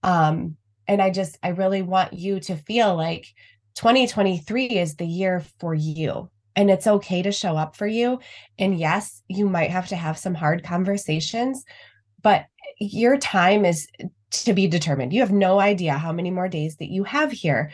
Um, 0.03 0.55
and 0.87 1.01
I 1.01 1.09
just, 1.09 1.39
I 1.41 1.49
really 1.49 1.81
want 1.81 2.13
you 2.13 2.39
to 2.41 2.57
feel 2.57 2.95
like 2.95 3.25
2023 3.73 4.67
is 4.67 4.95
the 4.95 5.07
year 5.07 5.43
for 5.59 5.73
you. 5.73 6.29
And 6.57 6.69
it's 6.69 6.87
okay 6.87 7.21
to 7.21 7.31
show 7.31 7.55
up 7.55 7.77
for 7.77 7.87
you. 7.87 8.19
And 8.59 8.77
yes, 8.77 9.23
you 9.29 9.47
might 9.47 9.69
have 9.69 9.87
to 9.89 9.95
have 9.95 10.17
some 10.17 10.33
hard 10.33 10.63
conversations, 10.63 11.63
but 12.21 12.47
your 12.79 13.17
time 13.17 13.63
is 13.63 13.87
to 14.31 14.53
be 14.53 14.67
determined. 14.67 15.13
You 15.13 15.21
have 15.21 15.31
no 15.31 15.59
idea 15.59 15.93
how 15.93 16.11
many 16.11 16.31
more 16.31 16.49
days 16.49 16.75
that 16.77 16.89
you 16.89 17.03
have 17.05 17.31
here. 17.31 17.71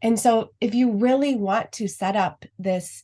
And 0.00 0.18
so, 0.18 0.50
if 0.60 0.74
you 0.74 0.92
really 0.92 1.34
want 1.34 1.72
to 1.72 1.88
set 1.88 2.16
up 2.16 2.44
this 2.58 3.02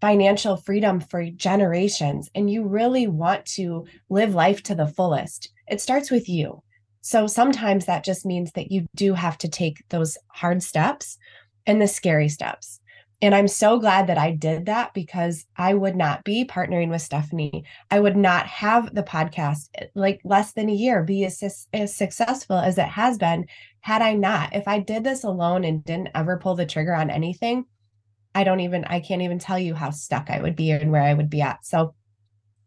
financial 0.00 0.56
freedom 0.56 1.00
for 1.00 1.24
generations 1.30 2.30
and 2.34 2.50
you 2.50 2.64
really 2.64 3.06
want 3.06 3.44
to 3.44 3.86
live 4.08 4.34
life 4.34 4.62
to 4.62 4.74
the 4.74 4.86
fullest, 4.86 5.52
it 5.68 5.80
starts 5.80 6.10
with 6.10 6.28
you. 6.28 6.62
So, 7.02 7.26
sometimes 7.26 7.86
that 7.86 8.04
just 8.04 8.24
means 8.24 8.52
that 8.52 8.70
you 8.70 8.86
do 8.94 9.14
have 9.14 9.36
to 9.38 9.48
take 9.48 9.86
those 9.90 10.16
hard 10.28 10.62
steps 10.62 11.18
and 11.66 11.82
the 11.82 11.88
scary 11.88 12.28
steps. 12.28 12.79
And 13.22 13.34
I'm 13.34 13.48
so 13.48 13.78
glad 13.78 14.06
that 14.06 14.16
I 14.16 14.30
did 14.30 14.66
that 14.66 14.94
because 14.94 15.44
I 15.56 15.74
would 15.74 15.94
not 15.94 16.24
be 16.24 16.44
partnering 16.44 16.88
with 16.88 17.02
Stephanie. 17.02 17.64
I 17.90 18.00
would 18.00 18.16
not 18.16 18.46
have 18.46 18.94
the 18.94 19.02
podcast 19.02 19.68
eh, 19.74 19.86
like 19.94 20.20
less 20.24 20.52
than 20.52 20.70
a 20.70 20.74
year 20.74 21.02
be 21.02 21.24
as, 21.26 21.66
as 21.72 21.94
successful 21.94 22.56
as 22.56 22.78
it 22.78 22.88
has 22.88 23.18
been 23.18 23.46
had 23.80 24.00
I 24.00 24.14
not. 24.14 24.54
If 24.54 24.66
I 24.66 24.78
did 24.78 25.04
this 25.04 25.24
alone 25.24 25.64
and 25.64 25.84
didn't 25.84 26.10
ever 26.14 26.38
pull 26.38 26.54
the 26.54 26.66
trigger 26.66 26.94
on 26.94 27.10
anything, 27.10 27.66
I 28.34 28.44
don't 28.44 28.60
even, 28.60 28.84
I 28.84 29.00
can't 29.00 29.22
even 29.22 29.38
tell 29.38 29.58
you 29.58 29.74
how 29.74 29.90
stuck 29.90 30.30
I 30.30 30.40
would 30.40 30.56
be 30.56 30.70
and 30.70 30.90
where 30.90 31.02
I 31.02 31.14
would 31.14 31.28
be 31.28 31.42
at. 31.42 31.66
So 31.66 31.94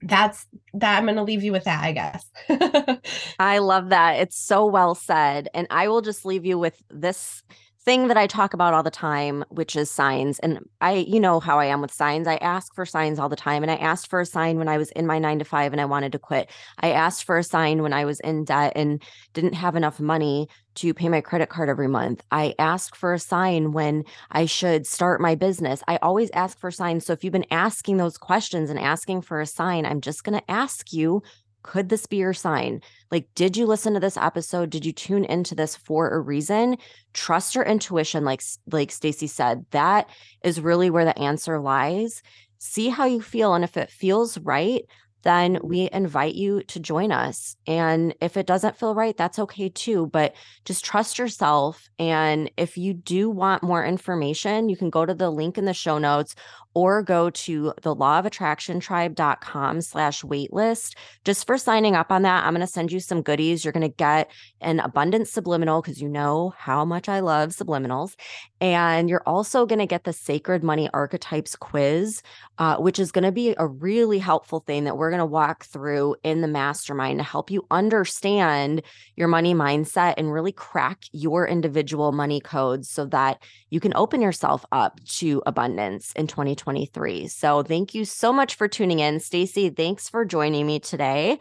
that's 0.01 0.45
that. 0.73 0.97
I'm 0.97 1.05
going 1.05 1.15
to 1.15 1.23
leave 1.23 1.43
you 1.43 1.51
with 1.51 1.63
that, 1.63 1.83
I 1.83 1.91
guess. 1.93 2.99
I 3.39 3.59
love 3.59 3.89
that. 3.89 4.19
It's 4.19 4.37
so 4.37 4.65
well 4.65 4.93
said. 4.93 5.49
And 5.53 5.65
I 5.69 5.87
will 5.87 6.01
just 6.01 6.25
leave 6.25 6.45
you 6.45 6.59
with 6.59 6.81
this 6.89 7.41
thing 7.86 8.08
that 8.08 8.17
I 8.17 8.28
talk 8.28 8.54
about 8.54 8.74
all 8.74 8.84
the 8.84 8.89
time, 8.89 9.43
which 9.50 9.76
is 9.76 9.91
signs. 9.91 10.39
And 10.39 10.60
I, 10.80 10.93
you 10.93 11.19
know 11.19 11.39
how 11.39 11.60
I 11.60 11.65
am 11.65 11.82
with 11.82 11.91
signs. 11.91 12.28
I 12.28 12.36
ask 12.38 12.74
for 12.74 12.86
signs 12.86 13.19
all 13.19 13.30
the 13.30 13.36
time. 13.36 13.62
And 13.62 13.72
I 13.72 13.76
asked 13.76 14.10
for 14.10 14.22
a 14.22 14.26
sign 14.26 14.58
when 14.58 14.69
I 14.69 14.78
was 14.78 14.89
in 14.91 15.06
my 15.06 15.19
nine 15.19 15.39
to 15.39 15.46
five 15.46 15.74
and 15.74 15.82
I 15.82 15.86
wanted 15.86 16.13
to 16.13 16.19
quit. 16.19 16.50
I 16.80 16.91
asked 16.91 17.26
for 17.26 17.38
a 17.38 17.43
sign 17.43 17.82
when 17.82 17.91
I 17.91 18.06
was 18.06 18.19
in 18.22 18.46
debt 18.46 18.74
and 18.76 19.02
didn't 19.34 19.54
have 19.54 19.76
enough 19.76 20.00
money 20.00 20.48
to 20.76 20.93
pay 20.93 21.10
my 21.10 21.22
credit 21.22 21.50
card 21.50 21.69
every 21.69 21.88
month. 21.88 22.24
I 22.32 22.56
ask 22.58 22.96
for 22.96 23.13
a 23.13 23.19
sign 23.19 23.74
when 23.74 24.06
I 24.32 24.46
should 24.46 24.88
start 24.88 25.22
my 25.22 25.36
business. 25.36 25.84
I 25.88 25.98
always 25.98 26.32
ask 26.32 26.58
for 26.58 26.72
signs. 26.72 27.06
So 27.06 27.13
if 27.13 27.24
you've 27.24 27.34
been 27.34 27.46
asking 27.52 27.98
those 27.98 28.17
questions 28.17 28.69
and 28.69 28.80
asking 28.80 29.22
for 29.22 29.39
a 29.39 29.46
sign, 29.46 29.86
I'm 29.86 30.02
just 30.02 30.24
going 30.24 30.39
to 30.39 30.52
ask 30.52 30.91
you 30.93 31.22
could 31.63 31.89
this 31.89 32.06
be 32.06 32.17
your 32.17 32.34
sign? 32.34 32.82
Like, 33.10 33.28
did 33.36 33.58
you 33.58 33.65
listen 33.65 33.93
to 33.93 33.99
this 33.99 34.17
episode? 34.17 34.69
Did 34.69 34.86
you 34.86 34.91
tune 34.91 35.26
into 35.26 35.56
this 35.56 35.76
for 35.76 36.10
a 36.10 36.19
reason? 36.19 36.78
Trust 37.13 37.56
your 37.56 37.63
intuition, 37.63 38.23
like 38.23 38.43
like 38.71 38.91
Stacy 38.91 39.28
said. 39.28 39.65
That 39.71 40.10
is 40.43 40.62
really 40.62 40.89
where 40.89 41.06
the 41.06 41.17
answer 41.17 41.60
lies. 41.60 42.21
See 42.60 42.89
how 42.89 43.06
you 43.06 43.21
feel, 43.21 43.54
and 43.56 43.63
if 43.63 43.76
it 43.76 43.89
feels 43.89 44.38
right, 44.38 44.84
then 45.23 45.59
we 45.63 45.89
invite 45.91 46.36
you 46.36 46.63
to 46.63 46.79
join 46.79 47.12
us. 47.12 47.55
And 47.65 48.13
if 48.21 48.38
it 48.38 48.45
doesn't 48.45 48.77
feel 48.77 48.93
right, 48.93 49.15
that's 49.17 49.39
okay 49.39 49.69
too. 49.69 50.07
But 50.07 50.36
just 50.65 50.86
trust 50.86 51.17
yourself. 51.17 51.89
And 51.97 52.51
if 52.57 52.77
you 52.77 52.93
do 52.93 53.29
want 53.29 53.63
more 53.63 53.83
information, 53.83 54.69
you 54.69 54.77
can 54.77 54.89
go 54.89 55.05
to 55.05 55.13
the 55.13 55.29
link 55.29 55.57
in 55.57 55.65
the 55.65 55.73
show 55.73 55.97
notes 55.97 56.36
or 56.73 57.03
go 57.03 57.29
to 57.29 57.73
the 57.81 57.93
law 57.93 58.19
of 58.19 58.25
attraction 58.25 58.79
tribe.com 58.79 59.81
slash 59.81 60.21
waitlist 60.23 60.95
just 61.23 61.45
for 61.45 61.57
signing 61.57 61.95
up 61.95 62.12
on 62.12 62.23
that 62.23 62.43
i'm 62.43 62.53
going 62.53 62.65
to 62.65 62.67
send 62.67 62.91
you 62.91 62.99
some 62.99 63.21
goodies 63.21 63.63
you're 63.63 63.71
going 63.71 63.81
to 63.81 63.95
get 63.95 64.29
an 64.62 64.79
abundant 64.79 65.27
subliminal 65.27 65.81
because 65.81 66.01
you 66.01 66.09
know 66.09 66.53
how 66.57 66.83
much 66.83 67.07
i 67.07 67.19
love 67.19 67.49
subliminals 67.49 68.15
and 68.59 69.09
you're 69.09 69.23
also 69.25 69.65
going 69.65 69.79
to 69.79 69.86
get 69.86 70.03
the 70.03 70.13
sacred 70.13 70.63
money 70.63 70.89
archetypes 70.93 71.55
quiz 71.55 72.21
uh, 72.57 72.77
which 72.77 72.99
is 72.99 73.12
going 73.12 73.23
to 73.23 73.31
be 73.31 73.55
a 73.57 73.67
really 73.67 74.19
helpful 74.19 74.59
thing 74.59 74.83
that 74.83 74.97
we're 74.97 75.12
going 75.13 75.19
to 75.19 75.26
walk 75.26 75.65
through 75.65 76.15
in 76.23 76.41
the 76.41 76.47
mastermind 76.47 77.19
to 77.19 77.23
help 77.23 77.52
you 77.52 77.65
understand 77.69 78.82
your 79.15 79.28
money 79.28 79.54
mindset 79.54 80.15
and 80.17 80.34
really 80.34 80.52
crack 80.52 81.04
your 81.12 81.47
individual 81.47 82.12
money 82.12 82.41
codes 82.41 82.89
so 82.89 83.06
that 83.06 83.41
you 83.69 83.80
can 83.80 83.93
open 83.95 84.21
yourself 84.21 84.65
up 84.71 84.99
to 85.06 85.41
abundance 85.45 86.12
in 86.13 86.28
2023. 86.28 87.28
So 87.28 87.63
thank 87.63 87.93
you 87.93 88.06
so 88.06 88.34
much 88.34 88.56
for 88.56 88.67
tuning 88.67 88.99
in. 88.99 89.19
Stacy, 89.19 89.69
thanks 89.69 90.10
for 90.10 90.26
joining 90.26 90.65
me 90.65 90.80
today. 90.80 91.38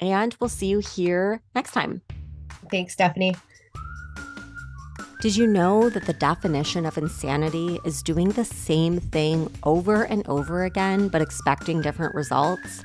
And 0.00 0.36
we'll 0.40 0.48
see 0.48 0.66
you 0.66 0.78
here 0.78 1.42
next 1.54 1.72
time. 1.72 2.02
Thanks, 2.70 2.92
Stephanie. 2.92 3.34
Did 5.22 5.36
you 5.36 5.46
know 5.46 5.88
that 5.88 6.06
the 6.06 6.14
definition 6.14 6.84
of 6.84 6.98
insanity 6.98 7.78
is 7.84 8.02
doing 8.02 8.30
the 8.30 8.44
same 8.44 8.98
thing 8.98 9.48
over 9.62 10.02
and 10.02 10.26
over 10.26 10.64
again, 10.64 11.06
but 11.06 11.22
expecting 11.22 11.80
different 11.80 12.16
results? 12.16 12.82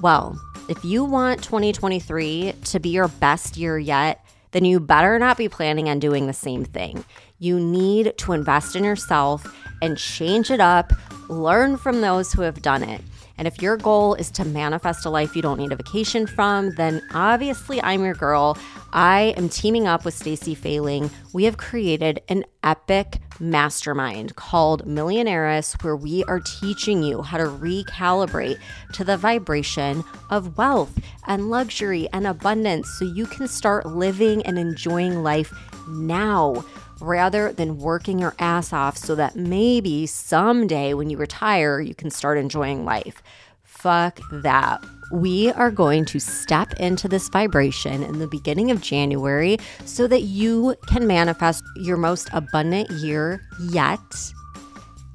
Well, 0.00 0.40
if 0.70 0.82
you 0.82 1.04
want 1.04 1.42
2023 1.42 2.54
to 2.64 2.80
be 2.80 2.88
your 2.88 3.08
best 3.08 3.58
year 3.58 3.78
yet, 3.78 4.24
then 4.52 4.64
you 4.64 4.80
better 4.80 5.18
not 5.18 5.36
be 5.36 5.50
planning 5.50 5.90
on 5.90 5.98
doing 5.98 6.26
the 6.26 6.32
same 6.32 6.64
thing. 6.64 7.04
You 7.38 7.60
need 7.60 8.16
to 8.16 8.32
invest 8.32 8.74
in 8.74 8.82
yourself 8.82 9.46
and 9.82 9.98
change 9.98 10.50
it 10.50 10.60
up, 10.60 10.94
learn 11.28 11.76
from 11.76 12.00
those 12.00 12.32
who 12.32 12.40
have 12.40 12.62
done 12.62 12.82
it. 12.82 13.02
And 13.38 13.46
if 13.46 13.62
your 13.62 13.76
goal 13.76 14.14
is 14.14 14.30
to 14.32 14.44
manifest 14.44 15.06
a 15.06 15.10
life 15.10 15.34
you 15.34 15.42
don't 15.42 15.58
need 15.58 15.72
a 15.72 15.76
vacation 15.76 16.26
from, 16.26 16.74
then 16.74 17.00
obviously 17.14 17.80
I'm 17.82 18.04
your 18.04 18.14
girl. 18.14 18.58
I 18.92 19.34
am 19.36 19.48
teaming 19.48 19.86
up 19.86 20.04
with 20.04 20.14
Stacy 20.14 20.54
Fayling. 20.54 21.10
We 21.32 21.44
have 21.44 21.56
created 21.56 22.20
an 22.28 22.44
epic 22.62 23.20
mastermind 23.40 24.34
called 24.36 24.86
Millionairess, 24.86 25.82
where 25.84 25.96
we 25.96 26.24
are 26.24 26.40
teaching 26.40 27.02
you 27.02 27.22
how 27.22 27.38
to 27.38 27.44
recalibrate 27.44 28.58
to 28.94 29.04
the 29.04 29.16
vibration 29.16 30.02
of 30.30 30.58
wealth 30.58 30.98
and 31.26 31.50
luxury 31.50 32.08
and 32.12 32.26
abundance 32.26 32.88
so 32.98 33.04
you 33.04 33.26
can 33.26 33.46
start 33.46 33.86
living 33.86 34.44
and 34.44 34.58
enjoying 34.58 35.22
life 35.22 35.52
now 35.88 36.64
rather 37.00 37.52
than 37.52 37.78
working 37.78 38.18
your 38.18 38.34
ass 38.38 38.72
off 38.72 38.96
so 38.96 39.14
that 39.14 39.36
maybe 39.36 40.06
someday 40.06 40.94
when 40.94 41.10
you 41.10 41.16
retire, 41.16 41.80
you 41.80 41.94
can 41.94 42.10
start 42.10 42.38
enjoying 42.38 42.84
life. 42.84 43.22
Fuck 43.62 44.20
that. 44.32 44.82
We 45.12 45.52
are 45.52 45.70
going 45.70 46.04
to 46.06 46.18
step 46.18 46.74
into 46.74 47.08
this 47.08 47.28
vibration 47.28 48.02
in 48.02 48.18
the 48.18 48.26
beginning 48.26 48.70
of 48.70 48.82
January 48.82 49.58
so 49.84 50.06
that 50.06 50.22
you 50.22 50.74
can 50.88 51.06
manifest 51.06 51.62
your 51.76 51.96
most 51.96 52.28
abundant 52.32 52.90
year 52.90 53.40
yet 53.70 53.98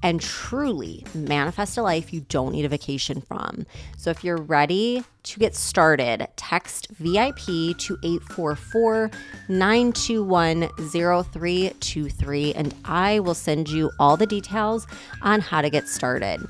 and 0.03 0.21
truly 0.21 1.05
manifest 1.15 1.77
a 1.77 1.81
life 1.81 2.13
you 2.13 2.21
don't 2.29 2.51
need 2.51 2.65
a 2.65 2.69
vacation 2.69 3.21
from. 3.21 3.65
So 3.97 4.11
if 4.11 4.23
you're 4.23 4.37
ready 4.37 5.03
to 5.23 5.39
get 5.39 5.55
started, 5.55 6.27
text 6.35 6.89
VIP 6.99 7.77
to 7.77 7.97
844 8.03 9.09
921 9.47 10.69
0323 10.91 12.53
and 12.53 12.75
I 12.85 13.19
will 13.19 13.33
send 13.33 13.69
you 13.69 13.89
all 13.97 14.17
the 14.17 14.27
details 14.27 14.85
on 15.21 15.39
how 15.39 15.61
to 15.61 15.69
get 15.69 15.87
started. 15.87 16.45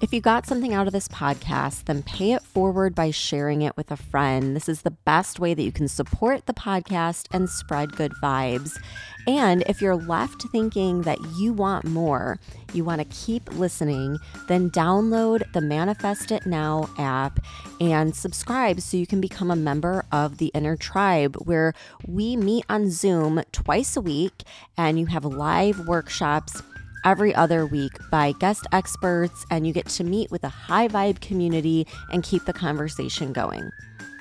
If 0.00 0.12
you 0.12 0.20
got 0.20 0.46
something 0.46 0.72
out 0.74 0.86
of 0.86 0.92
this 0.92 1.08
podcast, 1.08 1.86
then 1.86 2.04
pay 2.04 2.30
it 2.30 2.42
forward 2.42 2.94
by 2.94 3.10
sharing 3.10 3.62
it 3.62 3.76
with 3.76 3.90
a 3.90 3.96
friend. 3.96 4.54
This 4.54 4.68
is 4.68 4.82
the 4.82 4.92
best 4.92 5.40
way 5.40 5.54
that 5.54 5.62
you 5.62 5.72
can 5.72 5.88
support 5.88 6.46
the 6.46 6.54
podcast 6.54 7.26
and 7.32 7.50
spread 7.50 7.96
good 7.96 8.12
vibes. 8.22 8.80
And 9.26 9.64
if 9.66 9.82
you're 9.82 9.96
left 9.96 10.44
thinking 10.52 11.02
that 11.02 11.18
you 11.36 11.52
want 11.52 11.84
more, 11.84 12.38
you 12.72 12.84
want 12.84 13.00
to 13.00 13.16
keep 13.16 13.52
listening, 13.58 14.18
then 14.46 14.70
download 14.70 15.42
the 15.52 15.60
Manifest 15.60 16.30
It 16.30 16.46
Now 16.46 16.88
app 16.96 17.40
and 17.80 18.14
subscribe 18.14 18.80
so 18.80 18.96
you 18.96 19.06
can 19.06 19.20
become 19.20 19.50
a 19.50 19.56
member 19.56 20.04
of 20.12 20.38
the 20.38 20.52
Inner 20.54 20.76
Tribe, 20.76 21.34
where 21.44 21.74
we 22.06 22.36
meet 22.36 22.64
on 22.68 22.88
Zoom 22.88 23.42
twice 23.50 23.96
a 23.96 24.00
week 24.00 24.44
and 24.76 24.96
you 25.00 25.06
have 25.06 25.24
live 25.24 25.88
workshops 25.88 26.62
every 27.08 27.34
other 27.34 27.64
week 27.64 27.92
by 28.10 28.32
guest 28.32 28.66
experts, 28.70 29.46
and 29.50 29.66
you 29.66 29.72
get 29.72 29.86
to 29.86 30.04
meet 30.04 30.30
with 30.30 30.44
a 30.44 30.48
high 30.48 30.86
vibe 30.86 31.22
community 31.22 31.86
and 32.12 32.22
keep 32.22 32.44
the 32.44 32.52
conversation 32.52 33.32
going. 33.32 33.70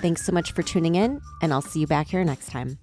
Thanks 0.02 0.24
so 0.24 0.32
much 0.32 0.54
for 0.54 0.64
tuning 0.64 0.96
in, 0.96 1.20
and 1.42 1.52
I'll 1.52 1.62
see 1.62 1.82
you 1.82 1.88
back 1.88 2.08
here 2.08 2.24
next 2.24 2.48
time. 2.48 2.78